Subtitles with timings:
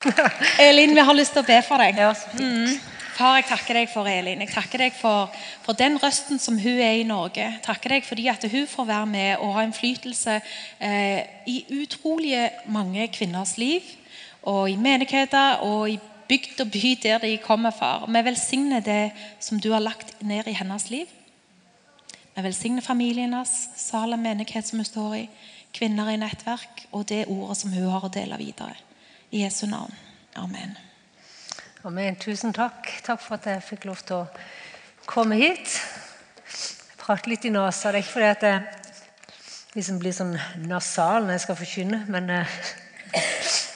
[0.58, 1.98] Elin, vi har lyst til å be for deg.
[2.00, 2.70] Ja, så fint.
[2.70, 2.96] Mm.
[3.20, 4.40] Far, jeg takker deg for Elin.
[4.40, 5.28] Jeg takker deg for,
[5.60, 7.42] for den røsten som hun er i Norge.
[7.42, 12.48] Jeg takker deg fordi at hun får være med og ha innflytelse eh, i utrolige
[12.72, 13.84] mange kvinners liv.
[14.48, 15.98] Og i menigheter og i
[16.30, 18.08] bygd og by der de kommer, far.
[18.08, 19.10] Vi velsigner det
[19.42, 21.12] som du har lagt ned i hennes liv.
[22.08, 25.26] Vi velsigner familien hennes, Salem menighet som hun står i,
[25.76, 28.78] kvinner i nettverk og det ordet som hun har å dele videre.
[29.30, 29.94] I Jesu navn.
[30.34, 30.76] Amen.
[31.84, 32.16] Amen.
[32.18, 32.88] Tusen takk.
[33.06, 35.76] Takk for at jeg fikk lov til å komme hit.
[36.50, 37.92] Jeg prater litt i nesa.
[37.92, 40.32] Det er ikke fordi at jeg liksom blir sånn
[40.66, 42.48] nasal når jeg skal forkynne, men jeg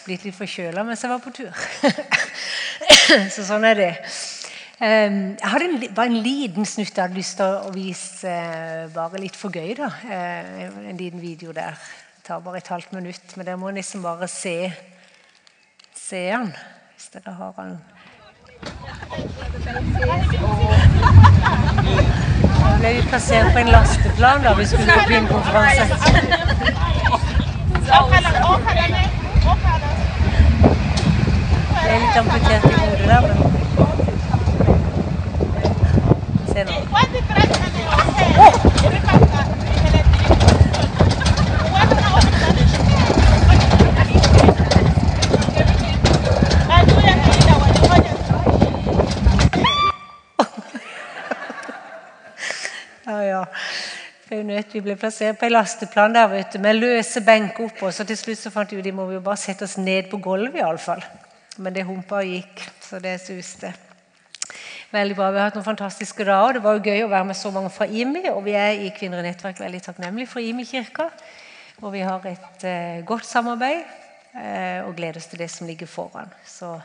[0.09, 1.63] blitt litt forkjøla mens jeg var på tur.
[3.37, 3.93] Så sånn er det.
[4.81, 8.89] Um, jeg hadde en, bare en liten snutt jeg hadde lyst til å vise, uh,
[8.97, 9.71] bare litt for gøy.
[9.79, 9.93] da.
[10.03, 11.79] Uh, en liten video der.
[12.19, 14.57] Det tar bare et halvt minutt, men dere må liksom bare se,
[16.09, 16.55] se den.
[16.97, 17.81] Hvis dere har den.
[22.65, 25.85] Nå ble vi plassert på en lasteplan da vi skulle på kvinnekonferanse.
[31.85, 33.37] Jeg er litt amputert i hodet der, men
[36.53, 37.74] Se nå.
[54.45, 57.89] Nødt, vi ble plassert på en lasteplan der du, med løse benker oppå.
[57.91, 60.11] Så til slutt så fant vi ut de må vi jo bare sette oss ned
[60.11, 61.01] på gulvet, iallfall.
[61.65, 63.71] Men det humpa og gikk, så det suste.
[64.93, 65.31] Veldig bra.
[65.33, 66.59] Vi har hatt noen fantastiske dager.
[66.59, 68.27] Det var jo gøy å være med så mange fra IMI.
[68.35, 71.09] Og vi er i Kvinner i nettverk veldig takknemlige for IMI-kirka.
[71.81, 75.91] Og vi har et eh, godt samarbeid eh, og gleder oss til det som ligger
[75.91, 76.31] foran.
[76.47, 76.77] Så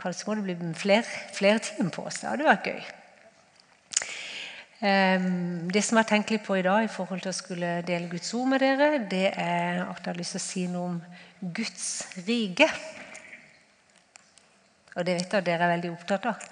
[0.00, 1.04] kanskje må det bli flere,
[1.36, 2.22] flere timer på oss.
[2.24, 2.82] Det hadde vært gøy.
[4.82, 7.68] Um, det som jeg har tenkt litt på i dag i forhold til å skulle
[7.86, 10.88] dele Guds ord med dere, det er at jeg har lyst til å si noe
[10.88, 10.96] om
[11.54, 11.84] Guds
[12.26, 12.66] rike.
[14.96, 16.48] Og det vet jeg at dere er veldig opptatt av.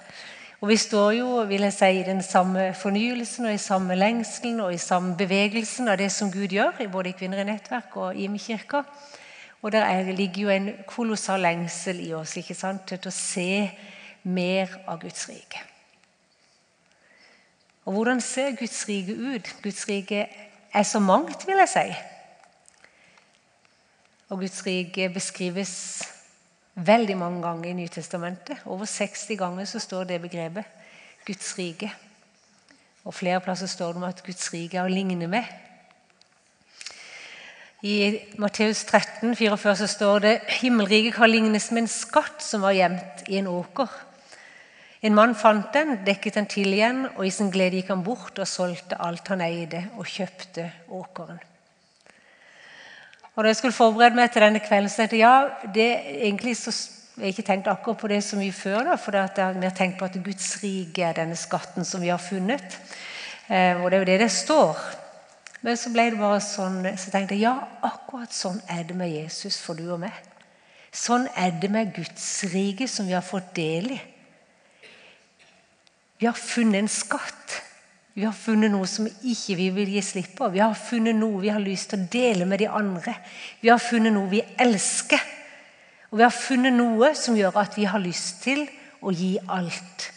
[0.60, 4.60] Og Vi står jo vil jeg si, i den samme fornyelsen og i samme lengselen
[4.62, 8.14] og i samme bevegelsen av det som Gud gjør, både i Kvinner i nettverk og
[8.14, 8.84] i kirka.
[9.62, 13.70] Og der er, ligger jo en kolossal lengsel i oss ikke sant, til å se
[14.22, 15.69] mer av Guds rike.
[17.90, 19.48] Og hvordan ser Guds rike ut?
[19.62, 20.26] Guds rike
[20.74, 21.94] er så mangt, vil jeg si.
[24.28, 25.72] Og Guds rike beskrives
[26.74, 28.62] veldig mange ganger i Nytestamentet.
[28.64, 30.64] Over 60 ganger så står det begrepet
[31.26, 31.90] Guds rike.
[33.04, 35.50] Og flere plasser står det om at Guds rike er å ligne med.
[37.82, 42.78] I Matteus 13, 44 så står det himmelriket kan lignes med en skatt som var
[42.78, 43.90] gjemt i en åker.
[45.02, 48.38] En mann fant den, dekket den til igjen, og i sin glede gikk han bort
[48.38, 51.40] og solgte alt han eide, og kjøpte åkeren.
[53.34, 55.90] Og Da jeg skulle forberede meg til denne kvelden, så tenkte jeg ja, det
[56.26, 56.74] egentlig så
[57.20, 59.74] jeg har ikke tenkt akkurat på det så mye før, da, for jeg har mer
[59.76, 62.78] tenkt på at Guds rike er denne skatten som vi har funnet.
[63.48, 64.78] Eh, og det er jo det det står.
[65.60, 67.52] Men så ble det bare sånn, så tenkte jeg ja,
[67.84, 70.16] akkurat sånn er det med Jesus for du og meg.
[70.96, 74.00] Sånn er det med Guds rike som vi har fått del i.
[76.20, 77.56] Vi har funnet en skatt.
[78.12, 80.50] Vi har funnet noe som ikke vi vil gi slipp på.
[80.52, 83.14] Vi har funnet noe vi har lyst til å dele med de andre.
[83.62, 85.22] Vi har funnet noe vi elsker.
[86.10, 88.66] Og vi har funnet noe som gjør at vi har lyst til
[89.00, 90.10] å gi alt.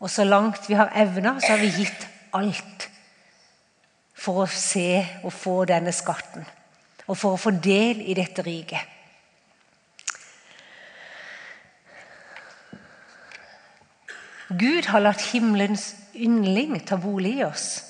[0.00, 2.86] Og så langt vi har evna, så har vi gitt alt
[4.18, 6.46] for å se og få denne skatten.
[7.08, 8.97] Og for å få del i dette riket.
[14.48, 17.84] Gud har latt himmelens yndling ta bolig i oss.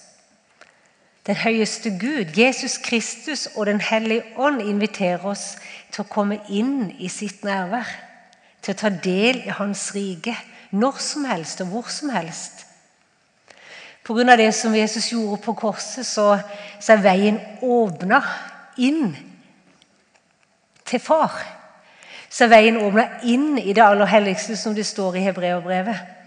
[1.26, 5.58] Den høyeste Gud, Jesus Kristus og Den hellige ånd inviterer oss
[5.92, 7.86] til å komme inn i sitt nærvær.
[8.62, 10.34] Til å ta del i Hans rike
[10.70, 12.64] når som helst og hvor som helst.
[14.05, 14.37] Pga.
[14.37, 16.38] det som Jesus gjorde på korset, så,
[16.81, 18.22] så er veien åpna
[18.76, 19.12] inn
[20.84, 21.37] til Far.
[22.31, 26.18] Så er veien åpna inn i det aller helligste, som det står i Hebreerbrevet.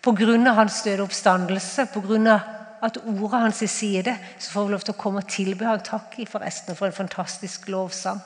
[0.00, 0.52] Pga.
[0.56, 2.40] hans døde oppstandelse, pga.
[2.82, 5.80] at ordet hans sier det, så får vi lov til å komme og tilbe ham.
[5.84, 8.20] Takk forresten for en fantastisk lovsang.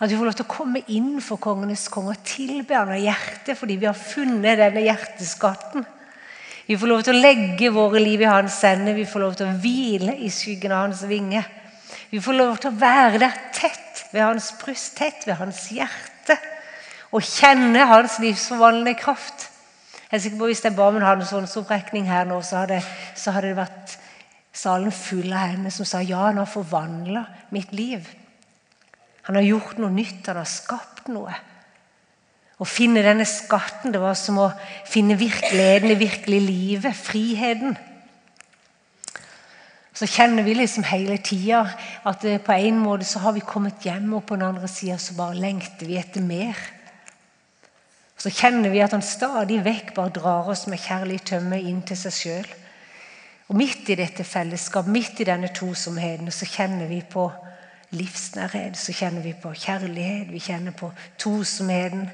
[0.00, 2.98] At vi får lov til å komme inn for kongenes konge og tilbe ham av
[2.98, 5.84] hjertet fordi vi har funnet denne hjerteskatten.
[6.66, 8.96] Vi får lov til å legge våre liv i hans ende.
[8.96, 11.44] Vi får lov til å hvile i skyggen av hans vinge.
[12.10, 16.38] Vi får lov til å være der tett ved hans bryst, tett ved hans hjerte.
[17.12, 19.51] og kjenne hans livsforvandlende kraft.
[20.12, 22.82] Jeg er sikker på Hvis jeg ba om en håndsopprekning opprekning her nå, så hadde,
[23.16, 23.94] så hadde det vært
[24.52, 27.22] salen full av henne som sa ja, han har forvandla
[27.56, 28.04] mitt liv.
[29.24, 31.32] Han har gjort noe nytt, han har skapt noe.
[32.60, 34.50] Å finne denne skatten, det var som å
[34.84, 37.72] finne virkeligheten i virkelig livet, friheten.
[39.96, 41.64] Så kjenner vi liksom hele tida
[42.04, 45.16] at på en måte så har vi kommet hjem, og på den andre sida så
[45.16, 46.60] bare lengter vi etter mer.
[48.22, 51.98] Så kjenner vi at han stadig vekk bare drar oss med kjærlig tømme inn til
[51.98, 52.52] seg sjøl.
[53.50, 57.26] Og midt i dette fellesskapet, midt i denne tosomheten, så kjenner vi på
[57.98, 58.78] livsnærhet.
[58.78, 62.06] Så kjenner vi på kjærlighet, vi kjenner på tosomheten.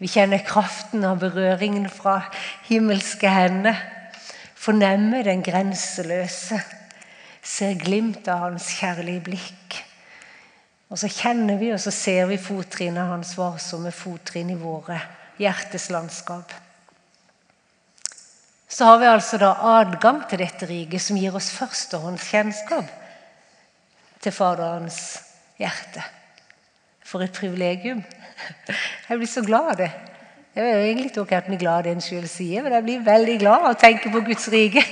[0.00, 2.22] Vi kjenner kraften av berøringen fra
[2.70, 3.76] himmelske hender.
[4.56, 6.64] Fornemmer den grenseløse.
[7.44, 9.82] Ser glimt av hans kjærlige blikk.
[10.88, 15.02] Og så kjenner vi og så ser vi fottrinnene hans varsomme fottrinn i våre
[15.40, 16.52] hjertes landskap.
[18.72, 22.88] Så har vi altså da adgang til dette riket som gir oss førstehåndskjennskap
[24.22, 25.00] til Faderens
[25.60, 26.04] hjerte.
[27.04, 28.00] For et privilegium.
[29.08, 29.90] Jeg blir så glad av det.
[30.52, 33.36] Jeg er egentlig ikke helt glad av det en sjøl sier, men jeg blir veldig
[33.40, 34.82] glad av å tenke på Guds rike.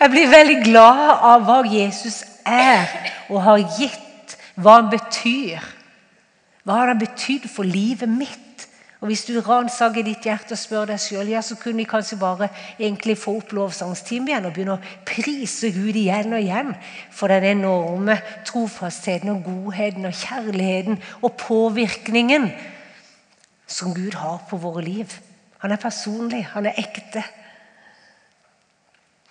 [0.00, 1.02] Jeg blir veldig glad
[1.32, 2.88] av hva Jesus er
[3.28, 5.60] og har gitt, hva han betyr.
[6.64, 8.49] Hva har han betydd for livet mitt?
[9.00, 12.18] Og Hvis du ransaker ditt hjerte og spør deg sjøl, ja, så kunne vi kanskje
[12.20, 16.74] bare egentlig få opp lovsangstime igjen og begynne å prise Gud igjen og igjen
[17.08, 22.50] for den enorme trofastheten og godheten og kjærligheten og påvirkningen
[23.70, 25.16] som Gud har på våre liv.
[25.64, 27.24] Han er personlig, han er ekte.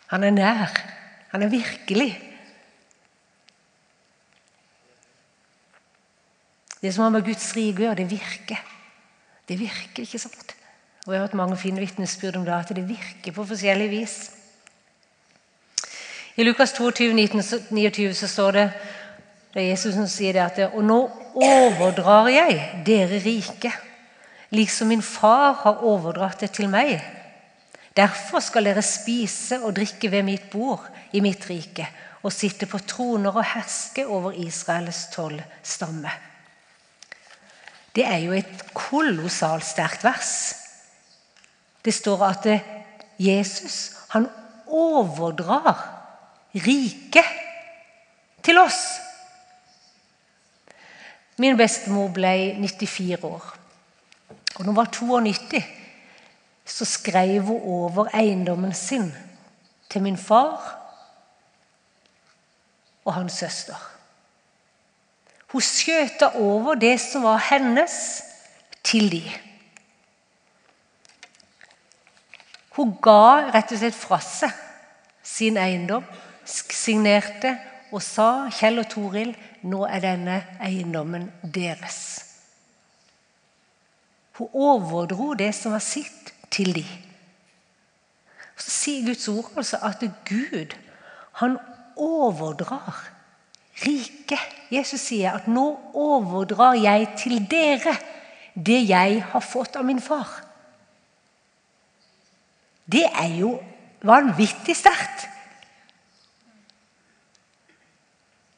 [0.10, 0.81] Han er nær.
[1.30, 2.10] Han er virkelig.
[6.81, 8.66] Det som har med Guds rike å gjøre, det virker.
[9.49, 10.55] Det virker, ikke sant?
[11.07, 14.17] Og Jeg har hatt mange fine vitnesbyrd om det, at det virker på forskjellig vis.
[16.37, 18.65] I Lukas 22, 19, 29 så står det
[19.49, 20.99] det er Jesus som sier det at Og nå
[21.33, 23.71] overdrar jeg dere rike,
[24.53, 27.01] liksom min far har overdratt det til meg.
[27.97, 31.89] Derfor skal dere spise og drikke ved mitt bord i mitt rike
[32.21, 36.28] og sitte på troner og herske over Israels tolv stammer.
[37.95, 40.33] Det er jo et kolossalt sterkt vers.
[41.86, 42.47] Det står at
[43.19, 44.27] Jesus han
[44.68, 45.80] overdrar
[46.56, 47.25] riket
[48.44, 48.80] til oss.
[51.39, 53.45] Min bestemor ble 94 år.
[54.56, 55.63] Og når hun var 92,
[56.65, 59.13] så skrev hun over eiendommen sin
[59.89, 60.75] til min far
[63.06, 63.98] og hans søster.
[65.51, 67.95] Hun skjøta over det som var hennes,
[68.83, 69.23] til de.
[72.77, 74.53] Hun ga rett og slett fra seg
[75.25, 76.05] sin eiendom,
[76.45, 77.57] signerte
[77.91, 79.33] og sa Kjell og Toril,
[79.67, 81.99] nå er denne eiendommen deres.
[84.39, 86.85] Hun overdro det som var sitt, til de.
[88.57, 90.73] Så sier Guds ord altså at Gud
[91.41, 91.59] han
[91.95, 93.03] overdrar
[93.85, 94.39] rike.
[94.71, 97.97] Jesus sier at 'nå overdrar jeg til dere
[98.55, 100.43] det jeg har fått av min far'.
[102.92, 103.59] Det er jo
[104.01, 105.27] vanvittig sterkt.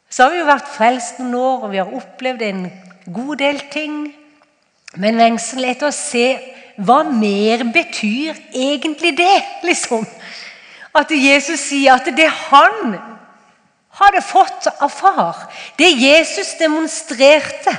[0.09, 2.65] Så har vi jo vært frelst noen år, og vi har opplevd en
[3.13, 4.15] god del ting.
[4.99, 6.25] Men lengsel etter å se
[6.77, 10.03] hva mer betyr egentlig det, liksom.
[10.95, 12.43] At Jesus sier at det er
[14.01, 15.45] hadde fått av far.
[15.77, 17.73] Det Jesus demonstrerte,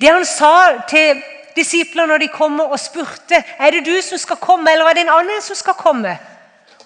[0.00, 1.20] det han sa til
[1.56, 5.06] disiplene når de kommer og spurte er det du som skal komme, eller er det
[5.06, 6.16] en annen som skal komme.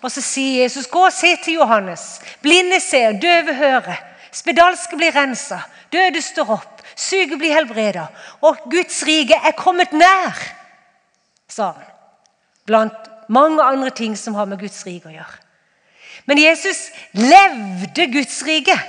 [0.03, 2.21] Og Så sier Jesus, gå og se til Johannes.
[2.43, 4.03] Blinde ser, døve hører.
[4.33, 8.05] Spedalske blir rensa, døde står opp, syke blir helbreda.
[8.45, 10.37] Og Guds rike er kommet nær,
[11.49, 11.89] sa han.
[12.67, 15.46] Blant mange andre ting som har med Guds rike å gjøre.
[16.27, 18.81] Men Jesus levde Guds rike.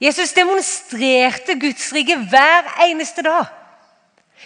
[0.00, 3.44] Jesus demonstrerte Guds rike hver eneste dag.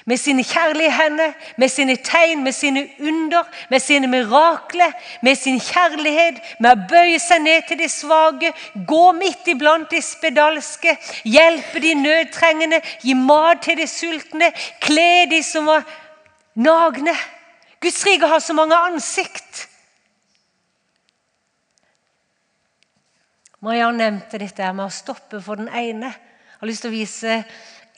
[0.05, 4.93] Med sine kjærlige hender, med sine tegn, med sine under, med sine mirakler,
[5.23, 8.53] med sin kjærlighet, med å bøye seg ned til de svake,
[8.89, 10.95] gå midt iblant de spedalske,
[11.25, 15.85] hjelpe de nødtrengende, gi mat til de sultne, kle de som var
[16.55, 17.17] nagne.
[17.83, 19.68] Guds rike har så mange ansikt.
[23.65, 26.13] Mariann nevnte dette med å stoppe for den ene.
[26.13, 27.39] Jeg har lyst til å vise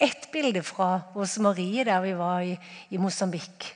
[0.00, 2.54] ett bilde fra hos Marie der vi var i,
[2.88, 3.68] i Mosambik.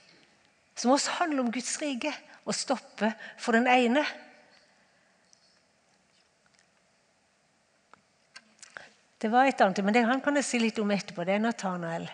[0.74, 2.12] Som også handler om Guds rike.
[2.44, 4.02] Å stoppe for den ene.
[9.20, 11.24] Det var et annet, men det han kan jeg si litt om etterpå.
[11.24, 12.10] Det er Nathanael.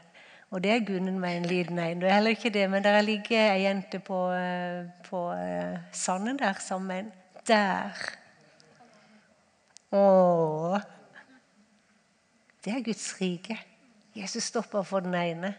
[0.51, 2.03] Og det er Gunnen med en liten en.
[2.03, 6.39] Det er heller ikke det, men der ligger ei jente på, eh, på uh, sanden
[6.39, 7.13] der sammen.
[7.47, 7.99] Der.
[9.93, 10.81] Åh.
[12.65, 13.59] Det er Guds rike.
[14.15, 15.55] Jesus stopper for den ene.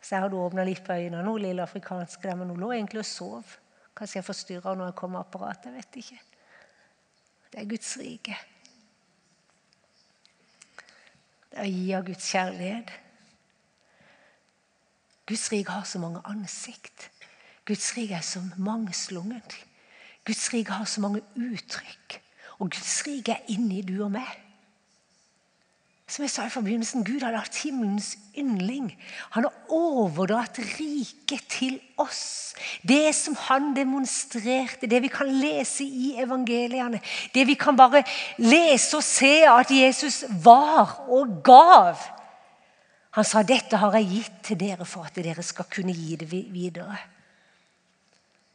[0.00, 1.22] Så jeg hadde åpna litt på øynene.
[1.24, 3.54] Noe lille afrikansk der, men hun lå egentlig og sov.
[3.96, 5.70] Kanskje jeg forstyrra når jeg kom med apparatet.
[5.70, 6.20] Jeg vet ikke.
[7.52, 8.36] Det er Guds rike.
[11.50, 12.92] Det er å gi av Guds kjærlighet.
[15.30, 17.08] Guds rike har så mange ansikt.
[17.64, 19.56] Guds rike er så mangslungent.
[20.26, 22.18] Guds rike har så mange uttrykk.
[22.58, 24.40] Og Guds rike er inni du og meg.
[26.04, 28.90] Som jeg sa i forbindelsen, Gud har lagt himmelens yndling.
[29.32, 32.52] Han har overdratt riket til oss.
[32.84, 37.00] Det som han demonstrerte, det vi kan lese i evangeliene.
[37.34, 38.04] Det vi kan bare
[38.36, 42.04] lese og se at Jesus var og gav.
[43.16, 46.28] Han sa dette har jeg gitt til dere for at dere skal kunne gi det
[46.30, 46.98] videre.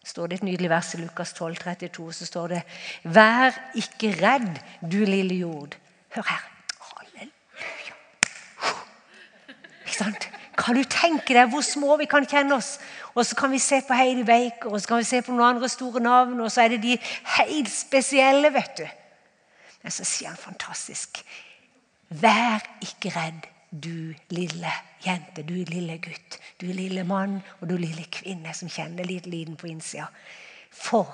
[0.09, 2.61] Står det et nydelig vers i Lukas 12, 32, så står det
[3.03, 5.77] Vær ikke redd, du lille jord.
[6.15, 6.47] Hør her.
[9.89, 10.29] Ikke sant?
[10.59, 12.75] Kan du tenke deg hvor små vi kan kjenne oss?
[13.15, 15.55] Og så kan vi se på Heidi Baker og så kan vi se på noen
[15.55, 16.97] andre store navn, og så er det de
[17.39, 18.85] helt spesielle, vet du.
[19.81, 21.23] Men så sier han fantastisk
[22.09, 24.71] Vær ikke redd, du lille
[25.05, 29.57] jente, du lille gutt, du lille mann og du lille kvinne som kjenner litt liden
[29.59, 30.09] på innsida.
[30.69, 31.09] For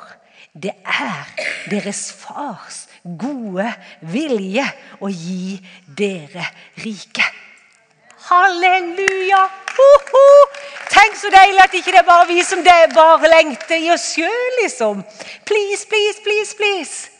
[0.56, 1.32] det er
[1.72, 3.68] deres fars gode
[4.02, 4.66] vilje
[5.04, 5.58] å gi
[5.98, 6.48] dere
[6.84, 7.44] riket.
[8.26, 9.44] Halleluja!
[9.76, 10.28] Ho, ho.
[10.90, 14.14] Tenk så deilig at ikke det er bare vi som det bare lengter i oss
[14.16, 15.04] sjøl, liksom.
[15.46, 17.15] Please, please, please, please.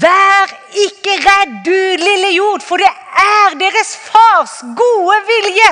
[0.00, 0.52] Vær
[0.86, 2.88] ikke redd, du lille jord, for det
[3.22, 5.70] er deres fars gode vilje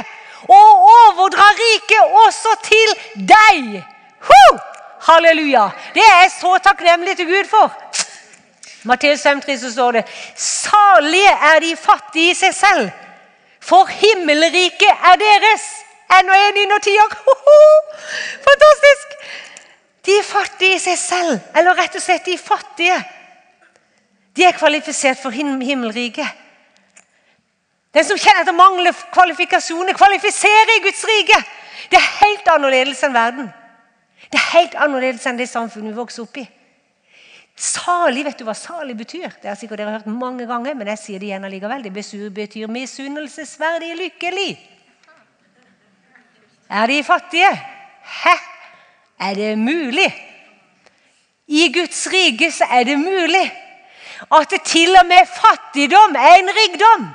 [0.51, 0.61] å
[0.95, 2.97] overdra riket også til
[3.33, 3.79] deg.
[4.29, 4.43] Ho!
[5.09, 5.71] Halleluja!
[5.95, 7.73] Det er jeg så takknemlig til Gud for.
[8.85, 10.09] Matteus 5,3 så står det
[10.41, 12.91] Salige er de fattige i seg selv
[13.61, 15.63] for himmelriket er deres.
[16.19, 17.13] Enda en innertier.
[18.49, 19.17] Fantastisk!
[20.07, 21.37] De fattige i seg selv.
[21.57, 22.97] Eller rett og slett, de fattige.
[24.37, 26.29] De er kvalifisert for himmelriket.
[27.95, 31.41] Den som kjenner at det mangler kvalifikasjoner, kvalifiserer i Guds rike.
[31.91, 33.51] Det er helt annerledes enn verden.
[34.31, 36.47] Det er helt annerledes enn det samfunnet vi vokser opp i.
[37.61, 39.35] Salig, vet du hva salig betyr?
[39.43, 41.83] Det har sikkert dere hørt mange ganger, men jeg sier det igjen allikevel.
[41.85, 44.53] Det betyr misunnelsesverdig lykkelig.
[46.71, 47.51] Er de fattige?
[48.23, 48.37] Hæ?
[49.21, 50.09] Er det mulig?
[51.51, 53.45] I Guds rike så er det mulig
[54.29, 57.09] at det til og med fattigdom er en rikdom.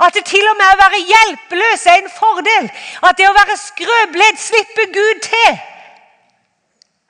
[0.00, 2.70] At det til og med å være hjelpeløs er en fordel.
[3.04, 5.60] At det å være skrøbledd slipper Gud til.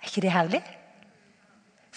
[0.01, 0.63] Er ikke det herlig?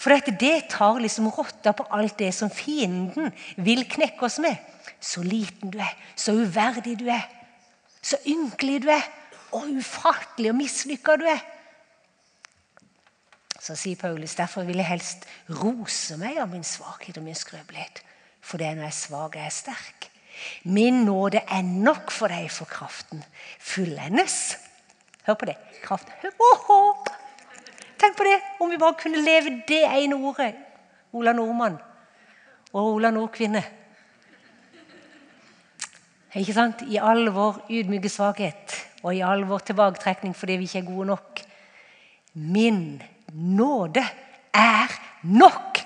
[0.04, 4.58] For dette, det tar liksom rotta på alt det som fienden vil knekke oss med.
[5.00, 7.24] Så liten du er, så uverdig du er,
[8.04, 9.04] så ynkelig du er,
[9.54, 11.40] og ufattelig og mislykka du er.
[13.64, 15.22] Så sier Paulus derfor vil jeg helst
[15.62, 18.02] rose meg av min svakhet og min skrøpelighet.
[18.44, 20.08] For det er når jeg er svak, jeg er sterk.
[20.68, 23.22] Min nåde er nok for deg, for kraften
[23.62, 24.58] fullendes.
[25.24, 25.54] Hør på det.
[25.84, 26.10] Kraft.
[26.36, 27.00] Oh.
[28.00, 30.52] Tenk på det, om vi bare kunne leve det ene ordet.
[31.14, 31.78] Ola Nordmann
[32.74, 33.62] og Ola Nordkvinne.
[36.34, 36.82] Ikke sant?
[36.90, 41.08] I all vår ydmyke svakhet og i all vår tilbaketrekning fordi vi ikke er gode
[41.14, 41.44] nok.
[42.34, 42.98] Min
[43.34, 44.04] nåde
[44.54, 45.78] er nok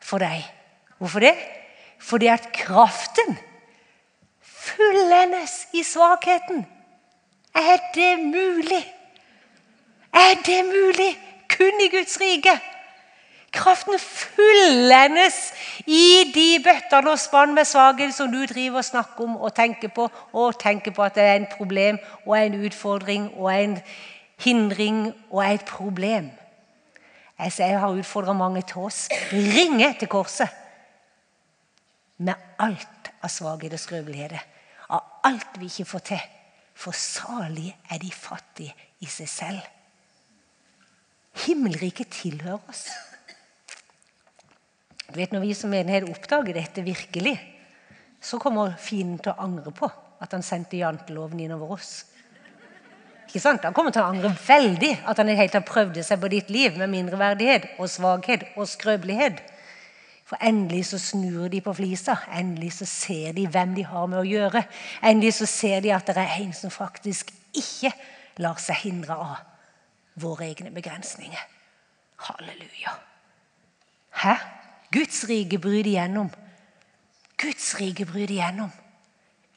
[0.00, 0.44] for deg.
[0.98, 1.34] Hvorfor det?
[1.98, 3.38] Fordi at kraften
[4.40, 6.66] fullendes i svakheten.
[7.54, 8.84] Er det mulig?
[10.12, 11.16] Er det mulig?
[11.56, 12.60] kun i Guds rike.
[13.52, 15.36] Kraften fullendes
[15.86, 19.88] i de bøttene og spann med svakhet som du driver og snakker om og tenker
[19.88, 23.78] på, og tenker på at det er en problem og en utfordring og en
[24.44, 26.28] hindring og et problem.
[27.38, 30.62] Jeg har utfordra mange til å springe til korset
[32.16, 34.40] med alt av svakhet og skrøpeligheter.
[34.88, 36.22] Av alt vi ikke får til.
[36.76, 38.74] For salige er de fattige
[39.04, 39.68] i seg selv.
[41.46, 42.86] Himmelriket tilhører oss.
[45.06, 47.36] Du vet, Når vi som menighet oppdager dette virkelig,
[48.20, 49.88] så kommer fienden til å angre på
[50.20, 52.06] at han sendte janteloven innover oss.
[53.36, 53.66] Ikke sant?
[53.68, 56.48] Han kommer til å angre veldig at han i hele tatt prøvde seg på ditt
[56.48, 59.42] liv med mindreverdighet og svakhet og skrøpelighet.
[60.24, 62.14] For endelig så snur de på flisa.
[62.32, 64.62] Endelig så ser de hvem de har med å gjøre.
[65.04, 67.92] Endelig så ser de at det er en som faktisk ikke
[68.40, 69.44] lar seg hindre av
[70.24, 71.44] våre egne begrensninger.
[72.30, 72.96] Halleluja.
[74.22, 74.38] Hæ?
[74.96, 76.32] Guds rike bryter igjennom.
[77.36, 78.72] Guds rike bryter igjennom.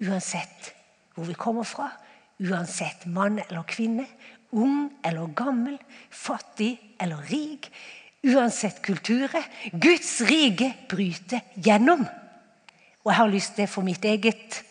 [0.04, 0.74] Uansett
[1.16, 1.94] hvor vi kommer fra,
[2.40, 4.06] uansett mann eller kvinne,
[4.52, 5.78] ung eller gammel,
[6.10, 7.70] fattig eller rik,
[8.24, 9.46] uansett kulturer.
[9.72, 12.06] Guds rike bryter gjennom.
[13.04, 14.64] Og jeg har lyst til for mitt eget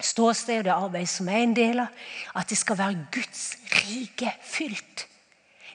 [0.00, 2.02] ståsted og det arbeidet som jeg er en del av,
[2.34, 3.44] at det skal være Guds
[3.84, 5.06] rike fylt.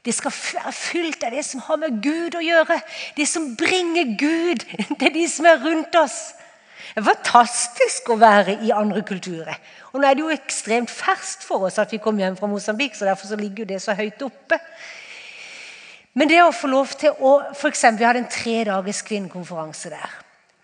[0.06, 2.78] Det skal være fylt av det som har med Gud å gjøre.
[3.18, 4.66] Det som bringer Gud
[5.02, 6.20] til de som er rundt oss.
[6.94, 9.58] Det er fantastisk å være i andre kulturer.
[9.94, 12.96] Og Nå er det jo ekstremt ferskt for oss at vi kom hjem fra Mosambik,
[12.96, 14.60] så derfor så ligger jo det så høyt oppe.
[16.16, 19.90] Men det å få lov til å for eksempel, Vi hadde en tre dagers kvinnekonferanse
[19.90, 20.14] der.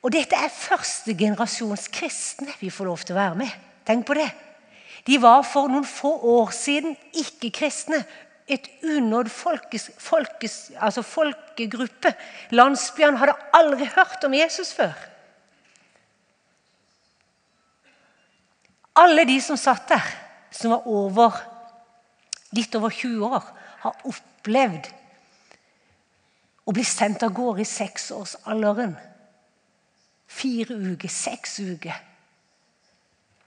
[0.02, 3.52] Og dette er første generasjons kristne vi får lov til å være med.
[3.86, 4.30] Tenk på det.
[5.06, 8.04] De var for noen få år siden ikke-kristne.
[8.52, 9.30] Et unådd
[10.82, 12.12] altså folkegruppe.
[12.52, 14.94] Landsbyene hadde aldri hørt om Jesus før.
[19.00, 20.08] Alle de som satt der,
[20.52, 21.38] som var over,
[22.56, 23.46] litt over 20 år,
[23.82, 24.90] har opplevd
[26.68, 28.96] å bli sendt av gårde i seksårsalderen.
[30.32, 32.02] Fire uker, seks uker.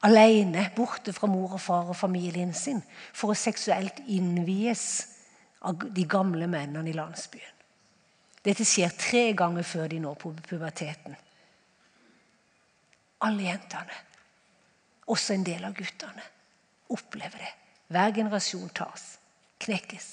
[0.05, 2.83] Alene, borte fra mor og far og familien sin
[3.13, 4.87] for å seksuelt innvies
[5.65, 7.53] av de gamle mennene i landsbyen.
[8.45, 11.15] Dette skjer tre ganger før de når puberteten.
[13.25, 13.97] Alle jentene,
[15.07, 16.23] også en del av guttene,
[16.95, 17.53] opplever det.
[17.93, 19.19] Hver generasjon tas,
[19.61, 20.09] knekkes.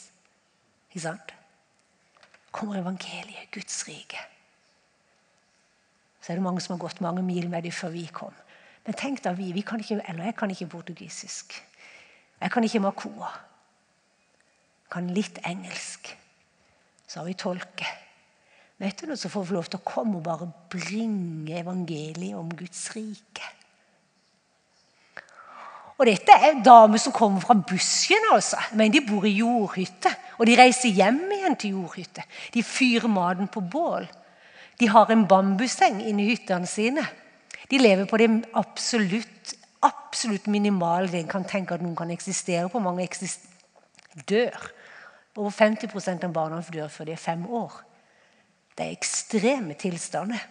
[0.92, 1.36] Ikke sant?
[2.52, 4.20] kommer evangeliet, Guds rike.
[6.22, 8.34] Så er det mange som har gått mange mil med det før vi kom.
[8.86, 11.56] Men tenk da vi, vi kan ikke, eller jeg kan ikke portugisisk.
[12.42, 13.30] Jeg kan ikke makoa.
[14.92, 16.12] Kan litt engelsk.
[17.08, 17.88] Så har vi tolke.
[18.82, 22.50] Vet du, noe, Så får vi lov til å komme og bare bringe evangeliet om
[22.50, 23.46] Guds rike.
[26.02, 28.24] Og dette er damer som kommer fra busken.
[28.34, 28.58] altså.
[28.74, 30.10] Men de bor i jordhytte.
[30.40, 32.24] Og de reiser hjem igjen til jordhytte.
[32.54, 34.08] De fyrer maten på bål.
[34.80, 37.06] De har en bambusseng inni hyttene sine.
[37.70, 39.54] De lever på det absolutt,
[39.86, 42.82] absolutt minimale en kan tenke at noen kan eksistere på.
[42.82, 43.06] Mange
[44.28, 44.72] dør.
[45.38, 47.78] Over 50% av barna dør før de er fem år.
[48.76, 50.42] Det er ekstreme tilstander.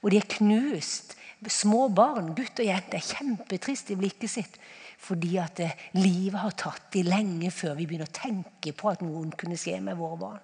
[0.00, 1.16] Og de er knust
[1.48, 4.58] små barn, gutt og jente, er kjempetrist i blikket sitt.
[5.00, 9.00] Fordi at eh, livet har tatt de lenge før vi begynner å tenke på at
[9.04, 10.42] noen kunne skje med våre barn.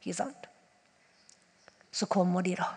[0.00, 0.48] Ikke sant?
[1.92, 2.70] Så kommer de, da.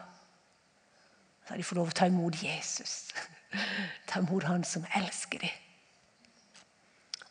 [1.45, 3.13] Så har de fått lov å ta imot Jesus.
[4.09, 5.61] Ta imot Han som elsker dem.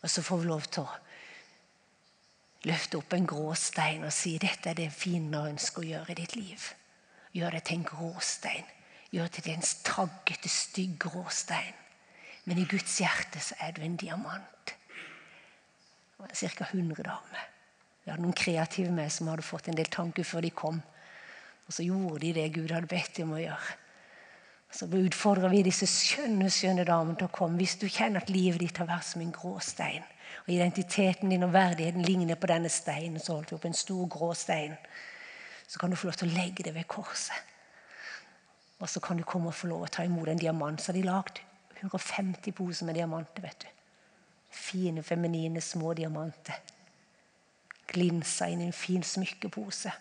[0.01, 0.95] Og så får vi lov til å
[2.65, 6.19] løfte opp en grå stein og si dette er det fine ønsker å gjøre i
[6.23, 6.71] ditt liv.
[7.37, 8.65] Gjør det til en grå stein
[9.15, 11.75] gjør til en taggete, stygg gråstein.
[12.45, 14.75] Men i Guds hjerte så er du en diamant.
[16.25, 16.67] Ca.
[16.71, 17.47] 100 damer.
[18.05, 20.81] Vi hadde noen kreative med som hadde fått en del tanker før de kom.
[21.65, 23.79] Og så gjorde de det Gud hadde bedt dem å gjøre.
[24.75, 27.61] Så utfordrer vi disse skjønne skjønne damene til å komme.
[27.61, 30.05] Hvis du kjenner at livet ditt har vært som en grå stein,
[30.45, 34.09] og identiteten din og verdigheten ligner på denne steinen, så holdt vi opp en stor
[34.11, 34.75] grå stein,
[35.71, 37.54] så kan du få lov til å legge det ved korset.
[38.85, 40.81] Og så kan du komme og få lov å ta imot en diamant.
[40.81, 41.41] Så har de lagd
[41.81, 43.43] 150 poser med diamanter.
[43.43, 43.69] vet du.
[44.51, 46.61] Fine, feminine, små diamanter.
[47.89, 49.93] Glinsa inn i en fin smykkepose.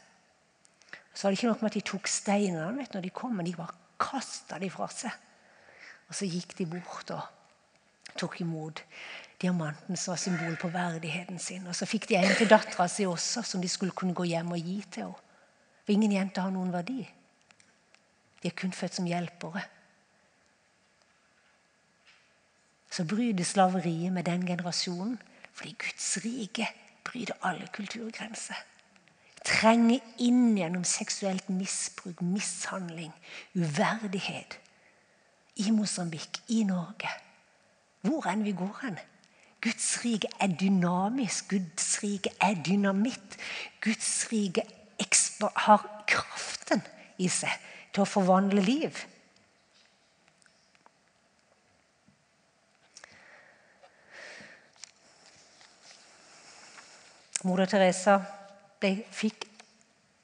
[1.13, 3.35] Så var det ikke nok med at de tok steinene vet du, når de kom,
[3.37, 5.15] men de bare kasta de fra seg.
[6.09, 8.83] Og så gikk de bort og tok imot
[9.41, 11.67] diamanten som var symbol på verdigheten sin.
[11.67, 14.51] Og så fikk de en til dattera si også, som de skulle kunne gå hjem
[14.51, 15.29] og gi til henne.
[15.83, 17.01] For ingen jente har noen verdi.
[18.43, 19.61] De er kun født som hjelpere.
[22.91, 25.21] Så bryter slaveriet med den generasjonen
[25.53, 26.67] fordi Guds rike
[27.03, 28.57] bryter alle kulturgrenser.
[29.45, 33.13] Trenger inn gjennom seksuelt misbruk, mishandling,
[33.55, 34.59] uverdighet.
[35.55, 37.09] I Mosambik, i Norge.
[38.01, 38.97] Hvor enn vi går hen.
[39.61, 41.49] Guds rike er dynamisk.
[41.53, 43.37] Guds rike er dynamitt.
[43.81, 44.65] Guds rike
[45.55, 46.81] har kraften
[47.17, 47.51] i seg
[47.93, 49.03] til å forvandle liv.
[57.43, 58.17] Moder Teresa
[58.79, 59.47] ble, fikk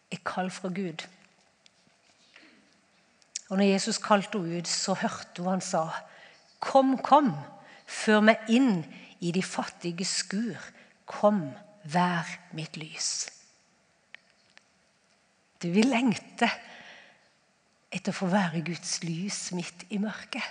[0.09, 1.03] et kall fra Gud.
[3.49, 5.89] Og når Jesus kalte henne ut, så hørte hun han sa,
[6.59, 7.33] 'Kom, kom,
[7.87, 8.85] før meg inn
[9.19, 10.57] i de fattige skur.
[11.05, 11.51] Kom,
[11.83, 13.29] vær mitt lys.'
[15.61, 16.49] Du, vi lengter
[17.89, 20.45] etter å få være Guds lys midt i mørket.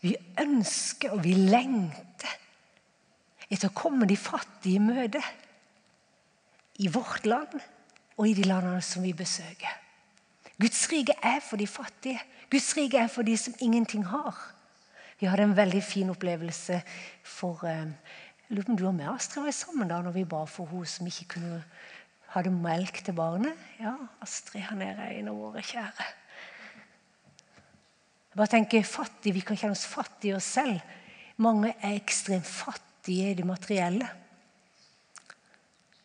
[0.00, 2.36] Vi ønsker og vi lengter
[3.50, 5.20] etter å komme de fattige i møte.
[6.80, 7.58] I vårt land
[8.16, 9.74] og i de landene som vi besøker.
[10.60, 12.20] Guds rike er for de fattige.
[12.52, 14.36] Guds rike er for de som ingenting har.
[15.20, 16.80] Vi hadde en veldig fin opplevelse
[17.24, 17.92] for eh,
[18.48, 20.66] Jeg lurer på om du og med, Astrid var sammen da når vi ba for
[20.66, 21.60] hun som ikke kunne
[22.34, 23.58] hadde melk til barnet.
[23.80, 26.08] Ja, Astrid han er en av våre kjære.
[28.30, 30.80] Jeg bare tenker fattig, Vi kan kjenne oss fattige oss selv.
[31.36, 34.08] Mange er ekstremt fattige i det materielle.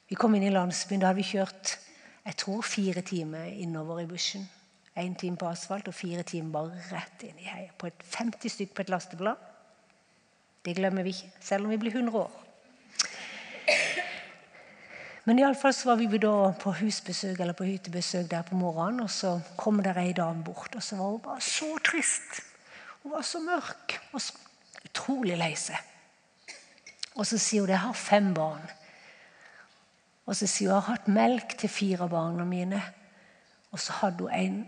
[0.09, 1.01] Vi kom inn i landsbyen.
[1.01, 1.77] Da hadde vi kjørt
[2.25, 4.49] jeg tror fire timer innover i bushen.
[4.97, 7.69] Én time på asfalt og fire timer bare rett inn i heia.
[7.77, 9.35] På et 50 stykk på et lasteblad.
[10.65, 12.44] Det glemmer vi ikke, selv om vi blir 100 år.
[15.25, 19.09] Men iallfall så var vi da på husbesøk eller på hyttebesøk der på morgenen, og
[19.09, 22.41] så kom det ei dame bort, og så var hun bare så trist.
[23.03, 24.37] Hun var så mørk og så
[24.85, 25.81] utrolig lei seg.
[27.15, 28.65] Og så sier hun jeg har fem barn.
[30.25, 32.81] Og så sier hun jeg har hatt melk til fire barna mine.
[33.71, 34.59] Og så hadde hun en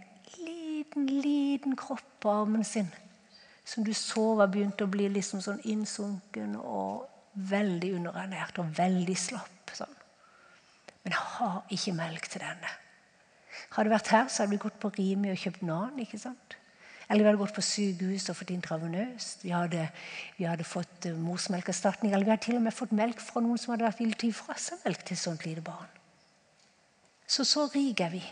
[0.42, 2.90] liten, liten kropp på armen sin
[3.68, 7.04] som du så var begynt å bli liksom sånn innsunken og
[7.52, 9.74] veldig underernært og veldig slapp.
[9.76, 9.97] sånn.
[11.08, 12.72] Men jeg har ikke melk til denne.
[13.72, 16.02] Hadde det vært her, så hadde vi gått på Rimi og kjøpt nan.
[16.04, 16.58] ikke sant?
[17.08, 19.46] Eller vi hadde gått på sykehus og fått intravenøst.
[19.46, 19.86] Vi hadde,
[20.36, 22.12] vi hadde fått uh, morsmelkerstatning.
[22.12, 24.28] Eller vi hadde til og med fått melk fra noen som hadde vært villig til
[24.28, 25.96] å gi fra seg melk til sånt lite barn.
[27.24, 28.24] Så så rike er vi.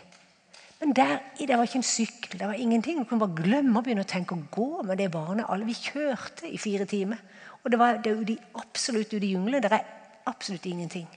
[0.82, 3.00] Men der det var ikke en sykkel, det var ingenting.
[3.00, 5.48] Du kunne bare glemme å begynne å tenke å gå med det barnet.
[5.48, 7.24] Alle vi kjørte i fire timer.
[7.64, 9.64] Og det var det ute, absolutt ute i junglene.
[9.64, 9.94] Det er
[10.28, 11.08] absolutt ingenting.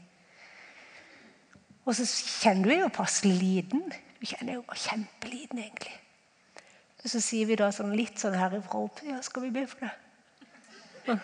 [1.90, 3.82] Og så kjenner du jo passelig liten.
[4.20, 5.96] Du kjenner jo kjempeliten, egentlig.
[7.02, 9.88] Og så sier vi da sånn litt sånn herifra opp Ja, skal vi be for
[9.88, 11.18] det?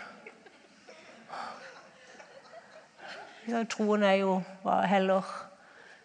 [3.45, 4.39] Ja, troen er jo
[4.89, 5.28] heller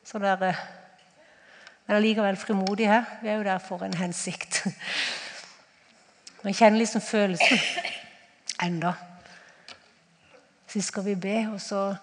[0.05, 0.42] sånn der
[1.87, 3.07] Men allikevel frimodig her.
[3.23, 4.61] Vi er jo der for en hensikt.
[6.44, 7.59] Man kjenner liksom følelsen
[8.62, 8.92] enda.
[10.68, 11.96] Så skal vi be, og så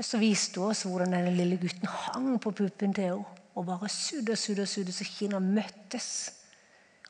[0.00, 3.88] Så viste hun oss hvordan denne lille gutten hang på puppen til henne og bare
[3.92, 6.10] sudde og sudde og sudde så kinna møttes.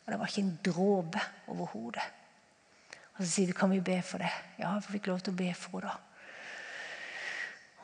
[0.03, 1.20] Og det var ikke en dråpe
[1.53, 2.07] over hodet.
[3.14, 4.31] Og så sier vi kan vi be for det.
[4.59, 5.92] Ja, vi fikk lov til å be for henne.
[5.92, 6.07] da.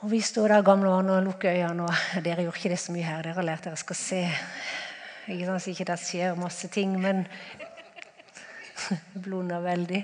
[0.04, 1.84] Og Vi står der gamle mann og lukker øynene.
[1.84, 3.22] og Dere gjorde ikke det så mye her.
[3.22, 4.22] Dere har lært dere skal se.
[5.26, 7.26] Ikke sant, så ikke det skjer masse ting, men
[9.24, 10.02] blunda veldig.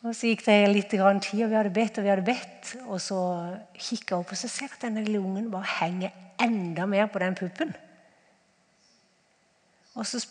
[0.00, 2.72] Og Så gikk det litt tid, og vi hadde bedt og vi hadde bedt.
[2.88, 3.20] Og så
[3.76, 7.10] kikker jeg opp og så ser jeg at denne lille ungen bare henger enda mer
[7.12, 7.74] på den puppen.
[9.94, 10.22] Og så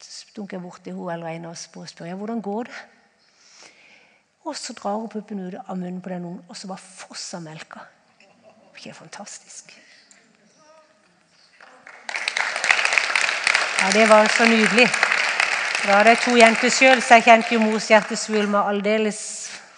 [0.00, 2.80] stunker jeg bort til henne eller en av oss og spør jeg, hvordan går det.
[4.48, 7.44] Og så drar hun puppen ut av munnen på den ungen, og så bare fosser
[7.44, 7.84] melka.
[8.80, 9.76] Det er fantastisk?
[13.80, 15.09] Ja, Det var så nydelig.
[15.80, 19.20] Da er det to jenter sjøl, så jeg kjente jo mors hjertesvulm aldeles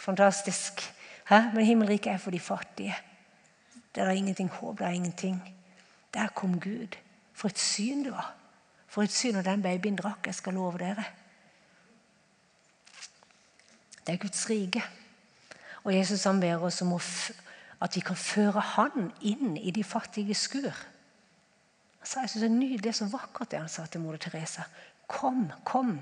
[0.02, 0.82] fantastisk.
[1.28, 1.38] Hæ?
[1.54, 2.96] Men himmelriket er for de fattige.
[3.94, 5.54] Det er ingenting håp, det er ingenting.
[6.14, 6.96] Der kom Gud.
[7.32, 8.34] For et syn det var.
[8.88, 10.26] For et syn når den babyen drakk.
[10.26, 11.04] Jeg skal love dere.
[14.06, 14.82] Det er Guds rike.
[15.84, 16.92] Og Jesus han ber oss om
[17.80, 20.70] at vi kan føre Han inn i de fattige skur.
[20.70, 24.18] Han jeg synes Det er nydelig, det er så vakkert det han sa til moder
[24.18, 24.62] Teresa.
[25.12, 25.98] Kom, kom,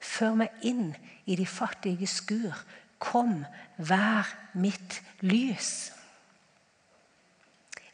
[0.00, 0.94] før meg inn
[1.28, 2.56] i de fattige skur.
[3.02, 3.42] Kom,
[3.76, 5.92] vær mitt lys.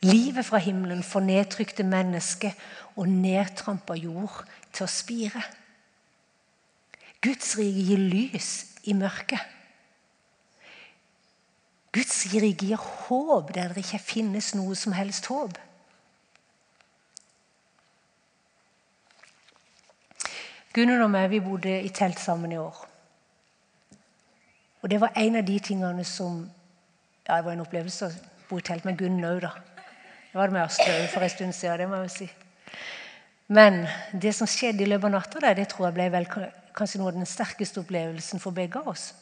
[0.07, 2.55] Livet fra himmelen får nedtrykte mennesker
[2.97, 5.43] og nedtrampa jord til å spire.
[7.21, 8.51] Guds rike gir lys
[8.89, 9.43] i mørket.
[11.93, 15.59] Guds rike gir håp der det ikke finnes noe som helst håp.
[20.75, 22.77] Gunnar og meg vi bodde i telt sammen i år.
[24.83, 26.51] Og Det var en av de tingene som
[27.27, 28.13] ja, Det var en opplevelse å
[28.49, 29.51] bo i telt med Gunnar òg, da.
[30.31, 31.79] Det var det med Astrid for en stund siden.
[31.79, 32.31] det må jeg si.
[33.49, 36.27] Men det som skjedde i løpet av natta, det tror jeg ble vel
[36.75, 39.15] kanskje noe av den sterkeste opplevelsen for begge av oss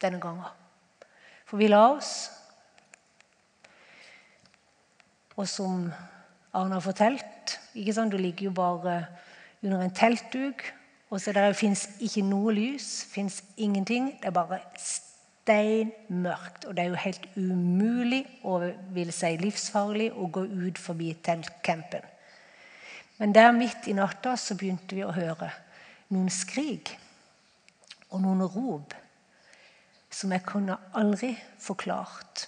[0.00, 0.44] denne gangen.
[1.46, 2.30] For vi la oss,
[5.38, 5.84] Og som
[6.58, 8.10] Arne har fortalt, ikke sant?
[8.10, 8.96] du ligger jo bare
[9.62, 10.64] under en teltduk.
[11.10, 14.12] Og så der fins ikke noe lys, fins ingenting.
[14.20, 16.64] Det er bare steinmørkt.
[16.68, 22.04] Og det er jo helt umulig og vil si livsfarlig å gå ut forbi teltcampen.
[23.18, 25.50] Men der midt i natta så begynte vi å høre
[26.14, 26.92] noen skrik
[28.12, 28.94] og noen rop
[30.10, 32.46] som jeg kunne aldri forklart.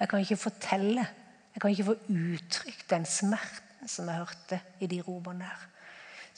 [0.00, 1.04] Jeg kan ikke fortelle,
[1.54, 5.66] jeg kan ikke få uttrykt den smerten som jeg hørte i de ropene der.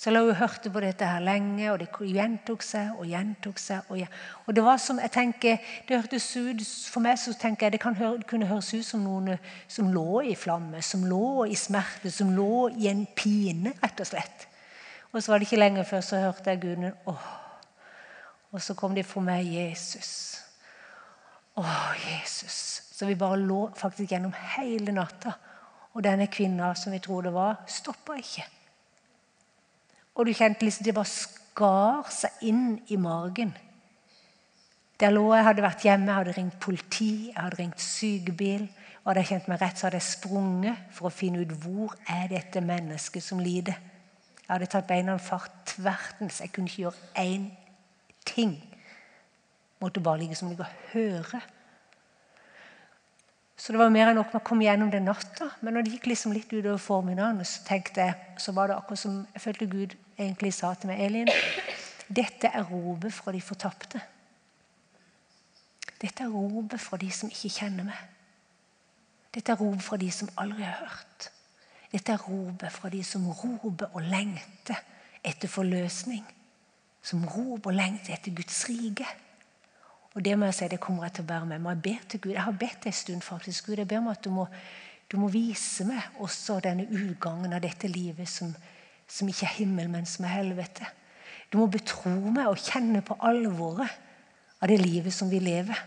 [0.02, 3.86] Så la hun hørte på dette her lenge, og det gjentok seg og gjentok seg.
[3.86, 4.00] Og,
[4.48, 7.82] og det var som, jeg tenker, det hørtes ut, For meg så tenker jeg det
[8.00, 9.36] høre, kunne høres ut som noen
[9.70, 14.08] som lå i flamme, som lå i smerte, som lå i en pine, rett og
[14.08, 14.48] slett.
[15.12, 17.28] Og så var det ikke lenge før så hørte jeg Guden åh.
[18.50, 20.40] Og så kom det for meg Jesus.
[21.54, 21.62] Å,
[22.08, 22.58] Jesus.
[22.90, 25.36] Så vi bare lå faktisk gjennom hele natta.
[25.94, 28.48] Og denne kvinna som vi tror det var, stoppa ikke.
[30.14, 33.52] Og du kjente liksom det bare skar seg inn i magen.
[35.00, 38.68] Der lå jeg, hadde vært hjemme, jeg hadde ringt politi, jeg hadde ringt sykebil.
[39.02, 41.96] Og hadde jeg kjent meg rett, så hadde jeg sprunget for å finne ut hvor
[42.06, 43.80] er dette mennesket som lider.
[44.42, 46.42] Jeg hadde tatt beina fart tvertens.
[46.44, 47.48] Jeg kunne ikke gjøre én
[48.28, 48.54] ting.
[49.82, 51.40] Måtte bare ligge som ligge og høre.
[53.62, 55.46] Så det var mer enn nok med å komme gjennom den natta.
[55.62, 59.02] Men når det gikk liksom litt utover formiddagen, så tenkte jeg, så var det akkurat
[59.04, 61.30] som jeg følte Gud egentlig sa til meg Elin,
[62.10, 64.00] dette er ropet fra de fortapte.
[66.02, 68.02] Dette er ropet fra de som ikke kjenner meg.
[69.30, 71.30] Dette er ropet fra de som aldri har hørt.
[71.94, 74.82] Dette er ropet fra de som roper og lengter
[75.22, 76.26] etter forløsning.
[76.98, 79.06] Som roper og lengter etter Guds rike.
[80.14, 81.76] Og det må jeg si, det kommer jeg til å bære med meg.
[81.78, 83.66] Jeg ber til Gud, jeg har bedt en stund faktisk.
[83.66, 84.46] Gud, jeg ber om at du må,
[85.08, 88.52] du må vise meg også denne utgangen av dette livet som,
[89.08, 90.88] som ikke er himmel, men som er helvete.
[91.52, 94.00] Du må betro meg og kjenne på alvoret
[94.60, 95.80] av det livet som vi lever.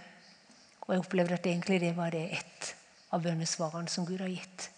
[0.85, 2.71] Og jeg opplevde at egentlig det var det ett
[3.13, 4.69] av bønnesvarene som Gud har gitt.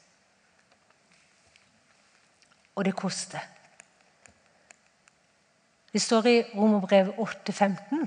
[2.77, 3.41] Og det koster.
[5.91, 8.05] Det står i Romerbrevet 8,15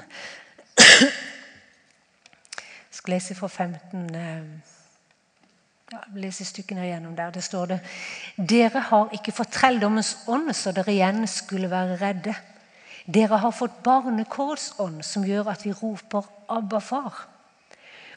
[1.06, 4.44] Jeg skal lese fra 15 eh,
[5.90, 7.32] ja, lese stykkene igjennom der.
[7.34, 7.80] Det står det
[8.36, 12.34] Dere har ikke fått trelldommens ånd, så dere igjen skulle være redde.
[13.10, 17.26] Dere har fått barnekårsånd, som gjør at vi roper 'Abba, far'.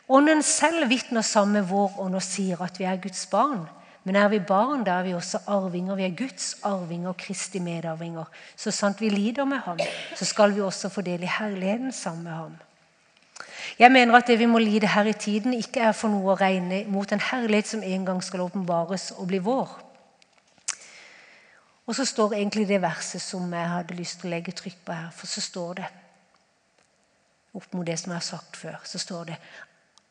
[0.09, 3.67] Ånden selv vitner sammen med vår ånd og sier at vi er Guds barn.
[4.03, 5.95] Men er vi barn, da er vi også arvinger.
[5.95, 8.25] Vi er Guds arvinger og Kristi medarvinger.
[8.55, 9.79] Så sant vi lider med ham,
[10.15, 12.57] så skal vi også få del i herligheten sammen med ham.
[13.79, 16.37] Jeg mener at det vi må lide her i tiden, ikke er for noe å
[16.37, 19.71] regne mot en herlighet som en gang skal åpenbares og bli vår.
[21.87, 24.95] Og så står egentlig det verset som jeg hadde lyst til å legge trykk på
[24.95, 25.09] her.
[25.15, 25.89] For så står det,
[27.53, 29.41] opp mot det som jeg har sagt før, så står det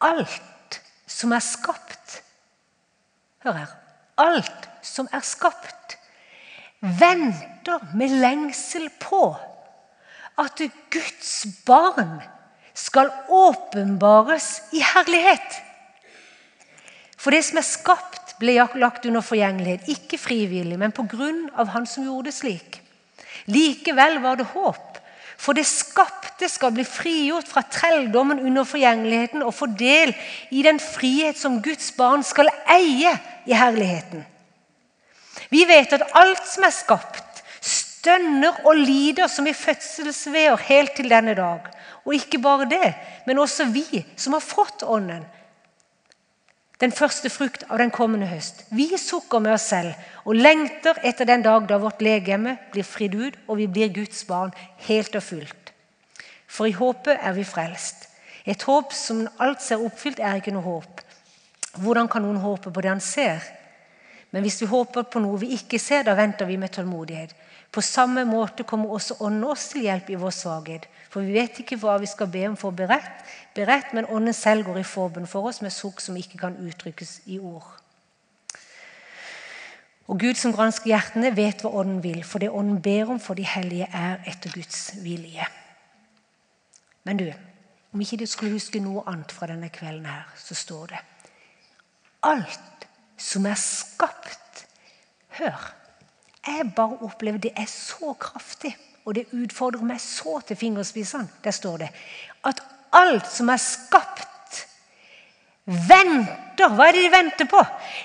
[0.02, 2.20] Alt som er skapt
[3.42, 3.70] Hør her.
[4.22, 5.96] Alt som er skapt,
[6.78, 9.32] venter med lengsel på
[10.38, 11.32] at Guds
[11.66, 12.20] barn
[12.74, 15.58] skal åpenbares i herlighet.
[17.18, 21.70] For det som er skapt, ble lagt under forgjengelighet, ikke frivillig, men på grunn av
[21.70, 22.80] Han som gjorde det slik.
[23.46, 24.98] Likevel var det håp,
[25.38, 30.14] for det skapte skal bli frigjort fra trelldommen under forgjengeligheten og få del
[30.50, 33.14] i den frihet som Guds barn skal eie
[33.46, 34.22] i herligheten.
[35.50, 41.10] Vi vet at alt som er skapt, stønner og lider som i fødselsveer helt til
[41.10, 41.66] denne dag.
[42.04, 42.94] Og ikke bare det,
[43.26, 45.24] men også vi som har fått Ånden.
[46.82, 48.64] Den første frukt av den kommende høst.
[48.74, 49.94] Vi sukker med oss selv
[50.26, 54.24] og lengter etter den dag da vårt legeme blir fridd ut og vi blir Guds
[54.26, 54.50] barn
[54.88, 55.70] helt og fullt.
[56.50, 58.08] For i håpet er vi frelst.
[58.44, 61.04] Et håp som alt ser oppfylt, er ikke noe håp.
[61.78, 63.46] Hvordan kan noen håpe på det han ser?
[64.32, 67.32] Men hvis vi håper på noe vi ikke ser, da venter vi med tålmodighet.
[67.72, 70.88] På samme måte kommer også Ånden oss til hjelp i vår svakhet.
[71.12, 73.22] For vi vet ikke hva vi skal be om for beredt,
[73.56, 77.22] beredt men Ånden selv går i forbund for oss med sukk som ikke kan uttrykkes
[77.32, 77.68] i ord.
[80.12, 83.38] Og Gud som gransker hjertene, vet hva Ånden vil, for det Ånden ber om for
[83.38, 85.48] de hellige, er etter Guds vilje.
[87.08, 87.28] Men du,
[87.92, 91.04] om ikke du skulle huske noe annet fra denne kvelden her, så står det
[92.28, 94.66] Alt som er skapt
[95.38, 95.81] Hør.
[96.46, 98.74] Jeg bare opplever det er så kraftig
[99.04, 101.28] og det utfordrer meg så til fingerspissene.
[101.44, 101.88] Der står det
[102.46, 102.62] at
[102.94, 104.28] alt som er skapt,
[105.66, 106.68] venter.
[106.74, 107.60] Hva er det de venter på?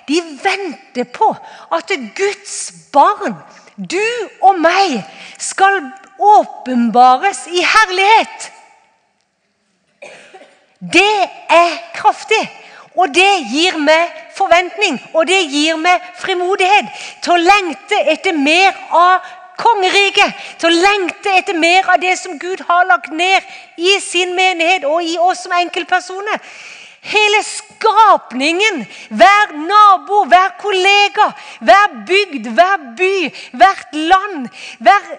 [0.07, 1.29] De venter på
[1.75, 2.57] at Guds
[2.93, 3.35] barn,
[3.77, 4.01] du
[4.41, 5.01] og meg,
[5.37, 5.81] skal
[6.17, 8.51] åpenbares i herlighet.
[10.81, 11.13] Det
[11.53, 12.41] er kraftig.
[12.97, 16.87] Og det gir meg forventning, og det gir meg frimodighet
[17.25, 19.25] til å lengte etter mer av
[19.57, 20.33] kongeriket.
[20.61, 23.45] Til å lengte etter mer av det som Gud har lagt ned
[23.77, 26.41] i sin menighet og i oss som enkeltpersoner.
[27.07, 31.29] Hele skapningen, hver nabo, hver kollega,
[31.63, 33.13] hver bygd, hver by,
[33.55, 34.49] hvert land,
[34.83, 35.13] hver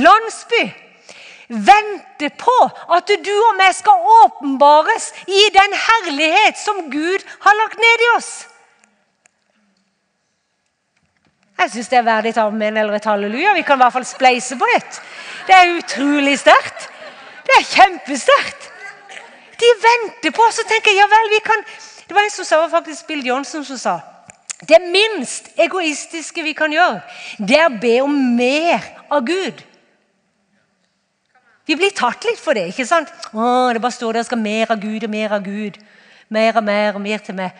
[0.00, 0.62] landsby
[1.52, 2.56] venter på
[2.96, 8.10] at du og vi skal åpenbares i den herlighet som Gud har lagt ned i
[8.16, 8.30] oss.
[11.58, 13.52] Jeg syns det er verdig et amen eller et halleluja.
[13.54, 15.02] Vi kan i hvert fall spleise på et.
[15.46, 16.88] Det er utrolig sterkt.
[17.46, 18.70] Det er kjempesterkt.
[19.60, 21.60] De venter på, så tenker jeg ja vel, vi kan
[22.08, 24.00] Det var en som sa, faktisk Bill Johnson som sa
[24.68, 27.00] det minst egoistiske vi kan gjøre,
[27.38, 29.62] det er å be om mer av Gud.
[31.66, 32.68] Vi blir tatt litt for det.
[32.72, 33.10] ikke sant?
[33.32, 35.78] Å, Det bare står der skal mer av Gud og mer av Gud.
[36.28, 37.52] Mer og mer og mer til meg.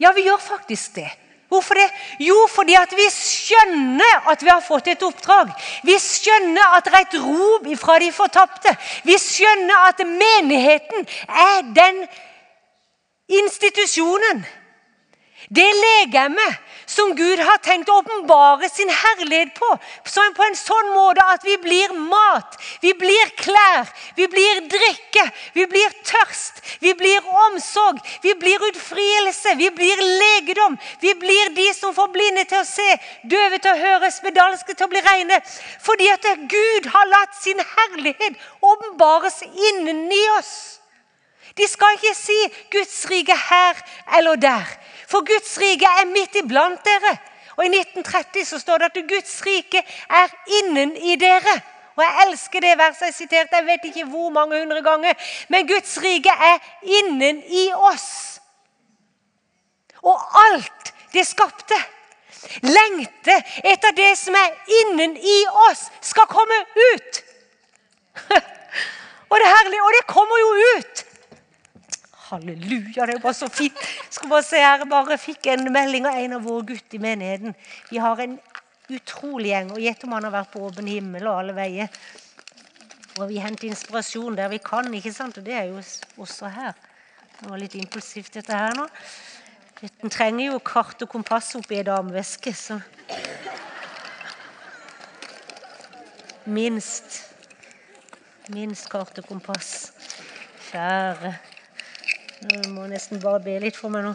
[0.00, 1.10] Ja, vi gjør faktisk det.
[1.50, 1.88] Hvorfor det?
[2.22, 5.50] Jo, fordi at vi skjønner at vi har fått et oppdrag.
[5.82, 8.74] Vi skjønner at det er et rop fra de fortapte.
[9.04, 12.04] Vi skjønner at menigheten er den
[13.40, 14.44] institusjonen,
[15.48, 16.58] det legemet
[16.90, 19.68] som Gud har tenkt å åpenbare sin herlighet på.
[20.36, 25.24] På en sånn måte at vi blir mat, vi blir klær, vi blir drikke,
[25.54, 30.78] vi blir tørst, vi blir omsorg, vi blir utfrielse, vi blir legedom.
[31.00, 32.88] Vi blir de som får blinde til å se,
[33.22, 35.40] døve til å høre, spedalske til å bli reine.
[35.86, 40.52] Fordi at Gud har latt sin herlighet åpenbares inni oss.
[41.56, 42.38] De skal ikke si
[42.70, 43.76] 'Guds rike her
[44.16, 44.78] eller der'.
[45.10, 47.16] For Guds rike er midt iblant dere.
[47.56, 51.56] Og I 1930 så står det at Guds rike er innen i dere.
[51.96, 55.14] Og Jeg elsker det verset jeg siterte jeg vet ikke hvor mange hundre ganger.
[55.48, 58.40] Men Guds rike er innen i oss.
[60.02, 61.76] Og alt det skapte,
[62.62, 66.56] lengter etter det som er innen i oss, skal komme
[66.94, 67.20] ut.
[69.30, 71.04] og det er herlig, og det kommer jo ut.
[72.30, 73.76] Halleluja, det er bare så fint.
[74.10, 77.56] Skal bare se her, bare fikk en melding av en av våre gutter i menigheten.
[77.90, 78.36] Vi har en
[78.90, 79.72] utrolig gjeng.
[79.74, 81.90] og Gjett om han har vært på åpen himmel og alle veier.
[83.18, 85.38] Og Vi henter inspirasjon der vi kan, ikke sant?
[85.38, 85.82] og det er jo
[86.22, 86.78] også her.
[87.40, 88.86] Det var litt impulsivt, dette her nå.
[90.04, 92.80] En trenger jo kart og kompass oppi ei dameveske, så
[96.44, 97.20] Minst.
[98.50, 99.92] Minst kart og kompass.
[100.70, 101.34] Kjære
[102.40, 104.14] jeg må nesten bare be litt for meg nå.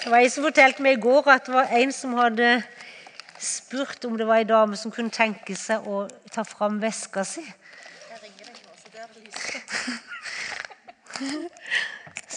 [0.00, 2.48] Det var ei som fortalte meg i går at det var en som hadde
[3.38, 7.44] spurt om det var ei dame som kunne tenke seg å ta fram veska si.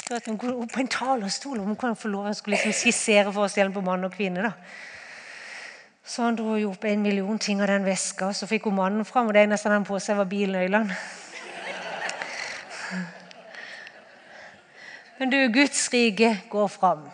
[0.04, 2.74] Så at hun går opp på en talerstol om hun kunne få lov å liksom
[2.76, 4.44] skissere forskjellen på mann og kvinne.
[4.44, 4.54] da.
[6.06, 8.76] Så han dro jo opp en million ting av den veska, og så fikk hun
[8.76, 9.28] mannen fram.
[9.32, 10.98] Og det eneste han hadde på seg, var bilnøklene.
[15.24, 17.06] Men du, Guds rike går fram.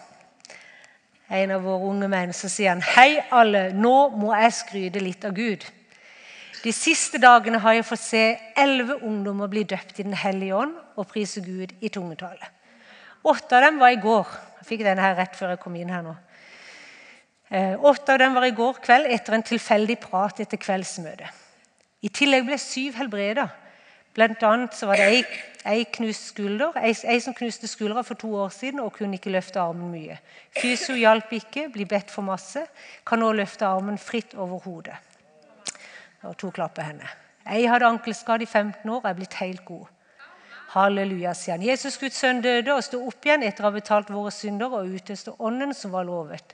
[1.30, 5.28] En av våre unge menn så sier han, 'Hei, alle, nå må jeg skryte litt
[5.30, 5.67] av Gud.'
[6.63, 8.24] De siste dagene har jeg fått se
[8.58, 12.50] elleve ungdommer bli døpt i Den hellige ånd og prise Gud i tungetale.
[13.24, 14.26] Åtte av dem var i går.
[14.58, 16.17] Jeg fikk denne her rett før jeg kom inn her nå.
[17.52, 21.30] Eh, åtte av dem var i går kveld etter en tilfeldig prat etter kveldsmøtet.
[22.02, 23.52] I tillegg ble syv helbreda.
[24.13, 25.19] Blant annet så var det ei,
[25.69, 29.34] ei knust skulder, ei, ei, som knuste skuldra for to år siden og kunne ikke
[29.34, 30.17] løfte armen mye.
[30.58, 32.66] Fysio hjalp ikke, blir bedt for masse.
[33.07, 34.97] Kan nå løfte armen fritt over hodet.
[36.26, 37.07] Og to klapper henne.
[37.49, 39.88] Ei hadde ankelskade i 15 år og er blitt helt god.
[40.74, 41.66] Halleluja, sier han.
[41.66, 44.91] Jesus Guds sønn døde og sto opp igjen etter å ha betalt våre synder og
[44.93, 46.53] utøste ånden som var lovet.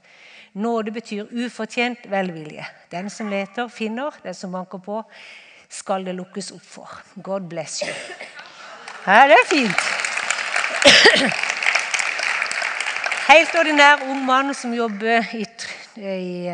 [0.55, 2.63] Nåde betyr ufortjent velvilje.
[2.93, 4.15] Den som leter, finner.
[4.23, 5.01] Den som banker på,
[5.69, 7.01] skal det lukkes opp for.
[7.23, 7.93] God bless you.
[9.05, 9.81] Ja, det er fint.
[13.25, 15.45] Helt ordinær ung mann som jobber i,
[15.97, 16.51] i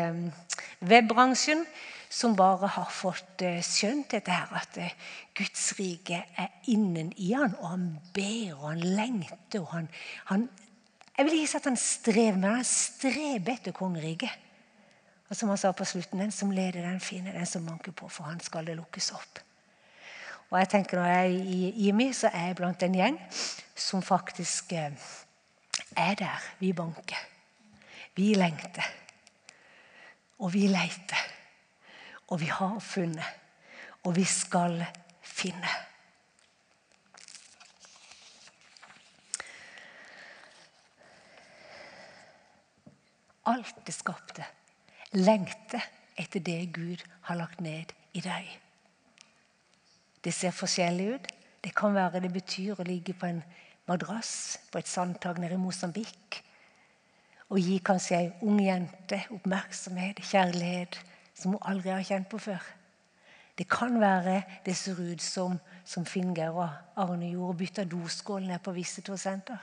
[0.88, 1.66] webbransjen,
[2.12, 7.32] som bare har fått uh, skjønt dette her, at uh, Guds rike er innen i
[7.32, 9.62] han, og han ber og han lengter.
[9.62, 9.88] og han,
[10.28, 10.48] han
[11.16, 14.51] Jeg vil ikke si at han strever, men han streber etter kongeriket.
[15.32, 18.04] Og som han sa på slutten, den som leder, den finner den som banker på,
[18.12, 19.38] for han skal det lukkes opp.
[20.50, 23.16] Og jeg tenker Når jeg er i IMI, så er jeg blant en gjeng
[23.74, 24.92] som faktisk eh,
[25.96, 26.44] er der.
[26.58, 27.24] Vi banker.
[28.14, 28.92] Vi lengter.
[30.38, 31.24] Og vi leter.
[32.28, 33.24] Og vi har funnet.
[34.04, 34.84] Og vi skal
[35.22, 35.78] finne.
[43.46, 44.44] Alt det skapte
[45.12, 45.84] lengter
[46.18, 48.48] etter det Gud har lagt ned i deg.
[50.24, 51.28] Det ser forskjellig ut.
[51.62, 53.42] Det kan være det betyr å ligge på en
[53.86, 56.42] madrass på et sandtak nede i Mosambik
[57.52, 60.96] og gi kanskje ei ung jente oppmerksomhet, kjærlighet,
[61.36, 62.62] som hun aldri har kjent på før.
[63.58, 68.62] Det kan være det ser ut som, som Finger og Arne gjorde, bytta doskål ned
[68.64, 69.60] på Visitor Center.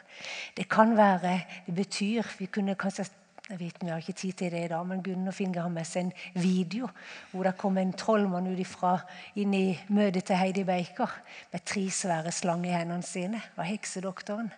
[0.55, 3.07] Det kan være det betyr Vi kunne kanskje
[3.49, 5.69] jeg vet, Vi har ikke tid til det i dag, men Gunn og Finger har
[5.73, 6.89] med seg en video
[7.31, 8.99] hvor det kom en trollmann ut ifra
[9.35, 11.15] inn i møtet til Heidi Baker
[11.51, 13.41] med tre svære slanger i hendene sine.
[13.41, 14.51] Det var heksedoktoren.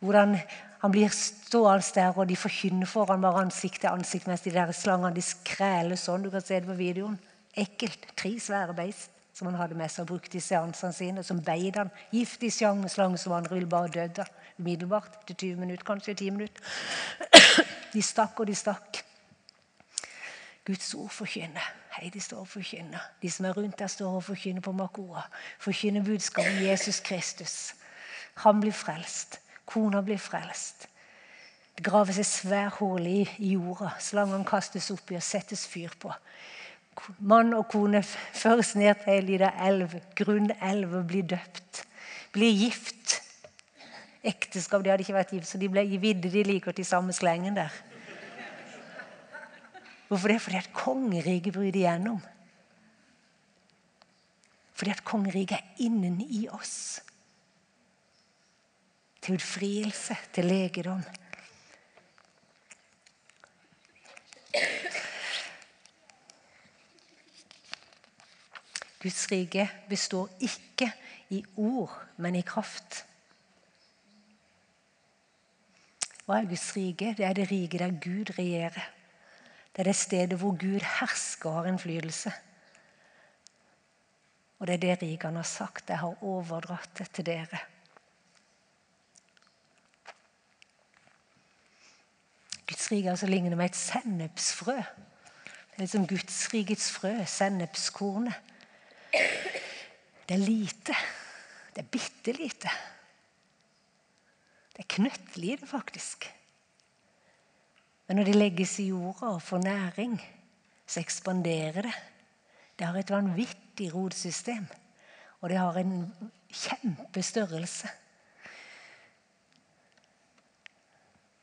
[0.00, 0.34] Hvordan
[0.80, 4.72] han blir stående der, og de forkynner foran bare ansikt til ansikt mens de der
[4.72, 6.24] slangene de skræler sånn.
[6.24, 7.18] Du kan se det på videoen.
[7.54, 8.08] Ekkelt.
[8.16, 11.22] Tre svære beist som han hadde med seg og brukte i seansene sine.
[11.22, 11.92] Som beit han.
[12.10, 15.26] Giftig slange som andre ville bare dødd av umiddelbart.
[15.26, 16.62] Til 20 minutter, kanskje 10 minutter.
[17.92, 19.00] De stakk og de stakk.
[20.66, 21.72] Guds ord forkynner.
[21.96, 23.08] Heidi står og forkynner.
[23.22, 25.24] De som er rundt der, står og forkynner på Makora.
[25.58, 27.74] Forkynner budskapet om Jesus Kristus.
[28.44, 29.40] Han blir frelst.
[29.66, 30.86] Kona blir frelst.
[31.76, 33.94] Det graves et svært hull i jorda.
[33.98, 36.12] Slangene kastes oppi og settes fyr på
[37.18, 41.84] mann og kone føres ned til ei lita elv, grunnelv, og blir døpt.
[42.34, 43.20] Blir gift.
[44.22, 47.56] Ekteskap de hadde ikke vært gift, så de ble vidde de liker til samme slengen
[47.56, 47.72] der.
[50.10, 50.40] Hvorfor det?
[50.42, 52.20] Fordi at kongeriket bryter igjennom.
[54.74, 57.00] Fordi at kongeriket er innen i oss.
[59.22, 61.02] Til utfrielse, til legedom.
[69.00, 70.90] Guds rike består ikke
[71.30, 73.04] i ord, men i kraft.
[76.30, 77.08] Hva er Guds rike?
[77.18, 78.84] Det er det rike der Gud regjerer.
[79.74, 82.30] Det er det stedet hvor Gud hersker og har innflytelse.
[84.60, 85.90] Og det er det riket han har sagt.
[85.90, 87.58] Jeg har overdratt det til dere.
[92.70, 94.76] Guds rike altså ligner med et sennepsfrø.
[94.76, 98.38] Det er liksom Guds rikets frø, sennepskornet.
[100.28, 100.94] Det er lite.
[101.74, 102.70] Det er bitte lite.
[104.80, 106.24] Det er knøttlite, faktisk.
[108.08, 110.14] Men når det legges i jorda og får næring,
[110.86, 111.92] så ekspanderer det.
[112.78, 114.64] Det har et vanvittig rotsystem,
[115.40, 116.08] og det har en
[116.48, 117.92] kjempestørrelse.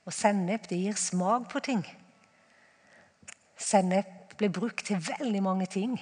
[0.09, 1.85] Og sennep det gir smak på ting.
[3.57, 5.99] Sennep ble brukt til veldig mange ting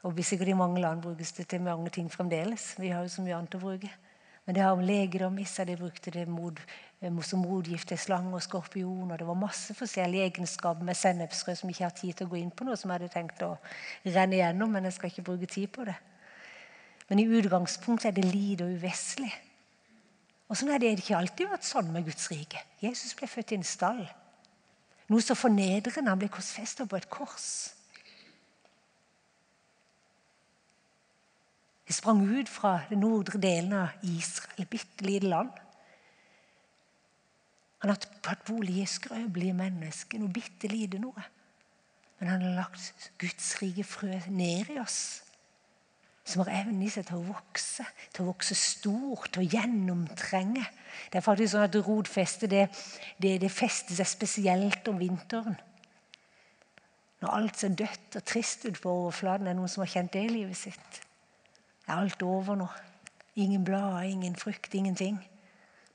[0.00, 2.74] og sikkert i mange land brukes det til mange ting fremdeles.
[2.80, 3.90] Vi har jo så mye annet å bruke.
[4.50, 5.68] Men det har om legedom i seg.
[5.68, 6.56] De brukte det mod,
[6.98, 9.12] eh, som motgift til slange og skorpion.
[9.12, 12.30] Og det var masse forskjellige egenskaper med sennepsfrø som jeg ikke har tid til å
[12.30, 13.52] gå inn på nå, som jeg hadde tenkt å
[14.10, 15.94] renne igjennom, men jeg skal ikke bruke tid på det.
[17.08, 19.30] Men i utgangspunktet er det lite og uvesentlig.
[20.50, 22.58] Og sånn er det ikke alltid vært sånn med Guds rike.
[22.82, 24.02] Jesus ble født i en stall.
[25.14, 26.10] Noe så fornedrende.
[26.10, 27.70] Han ble korsfesta på et kors.
[31.90, 35.48] Det sprang ut fra den nordre delen av Israel, et bitte lite land.
[37.82, 41.24] Han har tatt bolig i skrøpelige mennesker, noe bitte lite noe.
[42.20, 45.00] Men han har lagt Guds rike frø ned i oss,
[46.22, 50.62] som har evnen i seg til å vokse, til å vokse stort, til å gjennomtrenge.
[51.10, 52.64] Det er faktisk sånn at Rotfestet det,
[53.18, 55.58] det, det fester seg spesielt om vinteren.
[57.18, 59.50] Når alt ser dødt og trist ut på overflaten.
[59.50, 61.06] Er det noen som har kjent det i livet sitt?
[61.86, 62.68] Er alt over nå.
[63.34, 65.20] Ingen blader, ingen frukt, ingenting.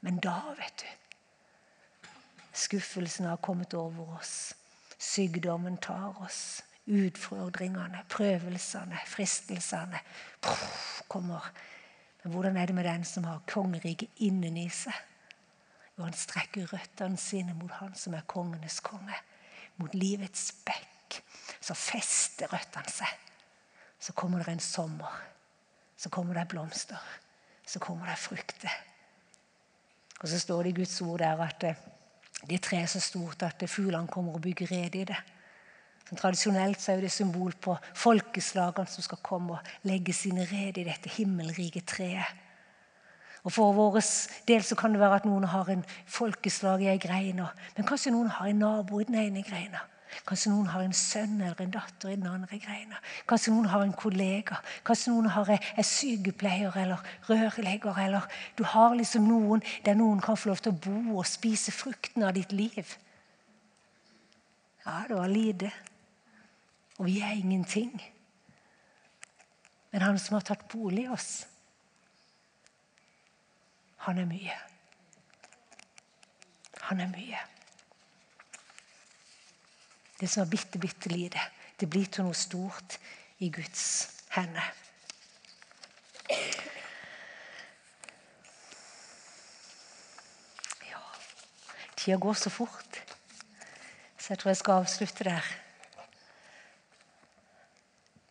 [0.01, 0.87] Men da, vet du
[2.55, 4.55] Skuffelsen har kommet over oss.
[4.97, 6.63] Sykdommen tar oss.
[6.87, 9.99] Utfordringene, prøvelsene, fristelsene
[11.07, 11.51] kommer.
[12.23, 14.95] Men hvordan er det med den som har kongeriket inneni seg?
[15.97, 19.19] Jo, han strekker røttene sine mot han som er kongenes konge.
[19.75, 21.19] Mot livets bekk.
[21.59, 23.31] Så fester røttene seg.
[23.99, 25.34] Så kommer det en sommer
[25.97, 27.01] så kommer det blomster.
[27.65, 28.71] Så kommer det frukter.
[30.21, 31.79] Og så står det i Guds ord der at eh,
[32.49, 35.17] det treet er så stort at fuglene kommer og bygger rede i det.
[36.09, 40.77] Så tradisjonelt så er det symbol på folkeslagene som skal komme og legge sine red
[40.77, 42.43] i dette himmelrike treet.
[43.45, 43.99] Og For vår
[44.47, 47.41] del så kan det være at noen har en folkeslag i ei grein,
[47.75, 49.83] men kanskje noen har en nabo i den ene greina.
[50.23, 53.01] Kanskje noen har en sønn eller en datter i den andre greina.
[53.27, 54.61] Kanskje noen har en kollega.
[54.87, 57.99] Kanskje noen har en sykepleier eller rørlegger.
[58.05, 61.73] Eller du har liksom noen der noen kan få lov til å bo og spise
[61.75, 62.95] frukten av ditt liv.
[64.85, 65.71] Ja, det var lite.
[66.97, 67.97] Og vi er ingenting.
[69.91, 71.45] Men han som har tatt bolig i oss,
[74.05, 74.55] han er mye.
[76.85, 77.39] Han er mye.
[80.19, 81.41] Det som er bitte, bitte lite,
[81.79, 82.97] det blir til noe stort
[83.43, 83.83] i Guds
[84.31, 84.71] hender.
[90.87, 91.03] Ja
[91.97, 93.01] Tida går så fort,
[94.17, 95.53] så jeg tror jeg skal avslutte der.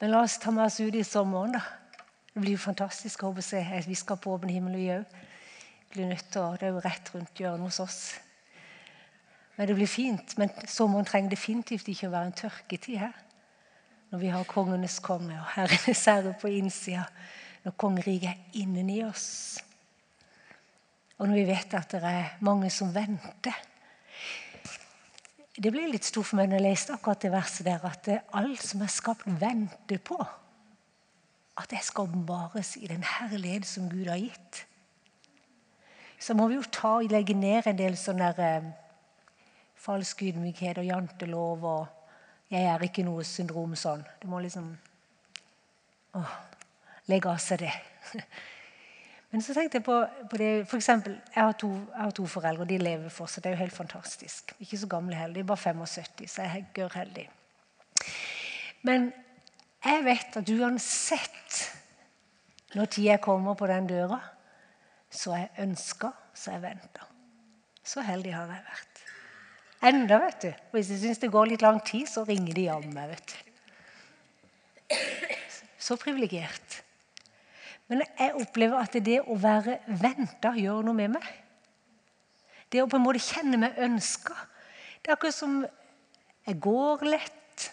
[0.00, 1.62] Men la oss ta med oss ut i sommeren, da.
[2.34, 3.22] Det blir jo fantastisk.
[3.22, 3.60] å se.
[3.86, 5.04] Vi skal på åpen himmel, vi òg
[5.94, 6.02] Det
[6.66, 7.98] er jo rett rundt hjørnet hos oss.
[9.56, 10.38] Men det blir fint.
[10.38, 13.14] Men sommeren trenger definitivt ikke å være en tørketid her.
[14.10, 17.06] Når vi har kongenes konge og herrenes herre på innsida.
[17.64, 19.28] Når kongeriket er inni oss.
[21.18, 23.56] Og når vi vet at det er mange som venter.
[25.54, 28.62] Det ble litt stort for meg når jeg leste akkurat det verset der, at alt
[28.62, 30.18] som er skapt, venter på
[31.54, 34.64] at det skal åpenbares i den herlighet som Gud har gitt
[36.24, 38.68] så må vi jo ta og legge ned en del sånne der eh,
[39.84, 41.86] falsk ydmykhet og jantelov og
[42.50, 44.04] 'jeg er ikke noe syndrom' sånn.
[44.22, 44.76] Du må liksom
[46.14, 46.24] å,
[47.10, 47.72] legge av seg det.
[49.30, 49.96] Men så tenkte jeg på,
[50.30, 53.42] på det for eksempel, jeg har, to, jeg har to foreldre, og de lever fortsatt.
[53.42, 54.54] Det er jo helt fantastisk.
[54.62, 55.34] Ikke så gamle heller.
[55.34, 57.24] De er bare 75, så jeg er gørrheldig.
[58.86, 59.12] Men
[59.84, 61.58] jeg vet at uansett
[62.74, 64.20] når tida kommer på den døra,
[65.10, 67.10] så jeg ønska, så jeg venta.
[67.84, 68.93] Så heldig har jeg vært.
[69.84, 70.50] Enda, vet du.
[70.72, 73.12] Hvis jeg syns det går litt lang tid, så ringer de om meg.
[73.12, 73.36] vet du.
[75.84, 76.80] Så privilegert.
[77.92, 81.26] Men jeg opplever at det å være venta gjør noe med meg.
[82.72, 84.34] Det å på en måte kjenne meg ønska.
[85.02, 85.60] Det er akkurat som
[86.48, 87.68] jeg går lett.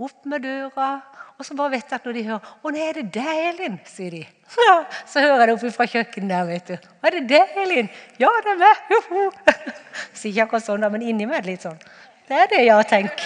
[0.00, 0.92] Opp med døra,
[1.36, 3.80] og så bare vet jeg at når de hører 'Å, nei, er det deg, Elin?'
[3.84, 4.22] sier de.
[5.10, 6.44] Så hører jeg det oppe fra kjøkkenet der.
[6.46, 6.76] vet du.
[7.02, 9.74] 'Er det deg, Elin?' 'Ja, det er meg.'
[10.20, 11.80] Sier ikke akkurat sånn, men inni meg litt sånn.
[12.28, 13.16] 'Det er det, ja, tenk.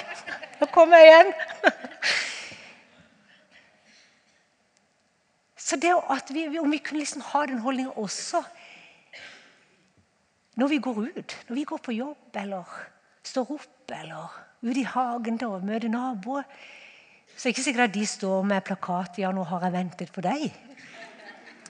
[0.60, 1.34] Nå kommer jeg igjen.'
[5.64, 8.44] Så det at vi, Om vi kunne liksom ha den holdninga også
[10.54, 12.64] når vi går ut, når vi går på jobb eller
[13.26, 14.30] står opp eller
[14.62, 16.44] ute i hagen og møter naboer
[17.34, 19.74] så er det er ikke sikkert at de står med plakat ja, nå har jeg
[19.74, 20.52] ventet på deg.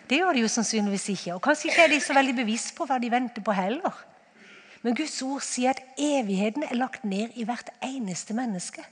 [0.04, 1.36] Det gjør de jo sannsynligvis ikke.
[1.38, 4.02] Og Kanskje ikke er de så veldig bevisst på hva de venter på heller.
[4.84, 8.84] Men Guds ord sier at evigheten er lagt ned i hvert eneste menneske.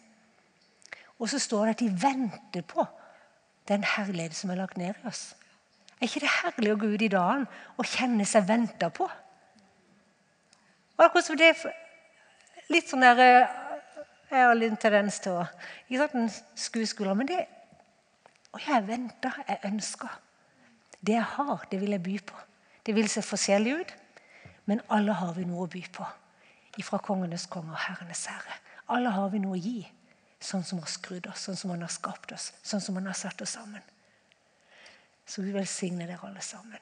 [1.21, 2.87] Og så står det at de venter på
[3.69, 5.35] den herlighet som er lagt ned i oss.
[6.01, 7.45] Er ikke det herlig å gå ut i dagen
[7.77, 9.07] og kjenne seg venta på?
[10.99, 11.55] Akkurat som det
[12.71, 13.55] Litt sånn der eh,
[14.33, 15.47] jeg har litt tendens til å
[15.91, 17.41] Ikke sant, en skuespiller, men det
[18.55, 20.13] Og jeg venter, jeg ønsker.
[21.01, 22.41] Det jeg har, det vil jeg by på.
[22.87, 23.95] Det vil se forskjellig ut,
[24.65, 26.07] men alle har vi noe å by på.
[26.81, 28.59] Ifra kongenes konge og herrenes herre.
[28.93, 29.81] Alle har vi noe å gi.
[30.43, 33.19] Sånn som har skrudd oss, sånn som han har skapt oss, sånn som han har
[33.19, 33.83] satt oss sammen.
[35.27, 36.81] Så vi velsigner dere alle sammen.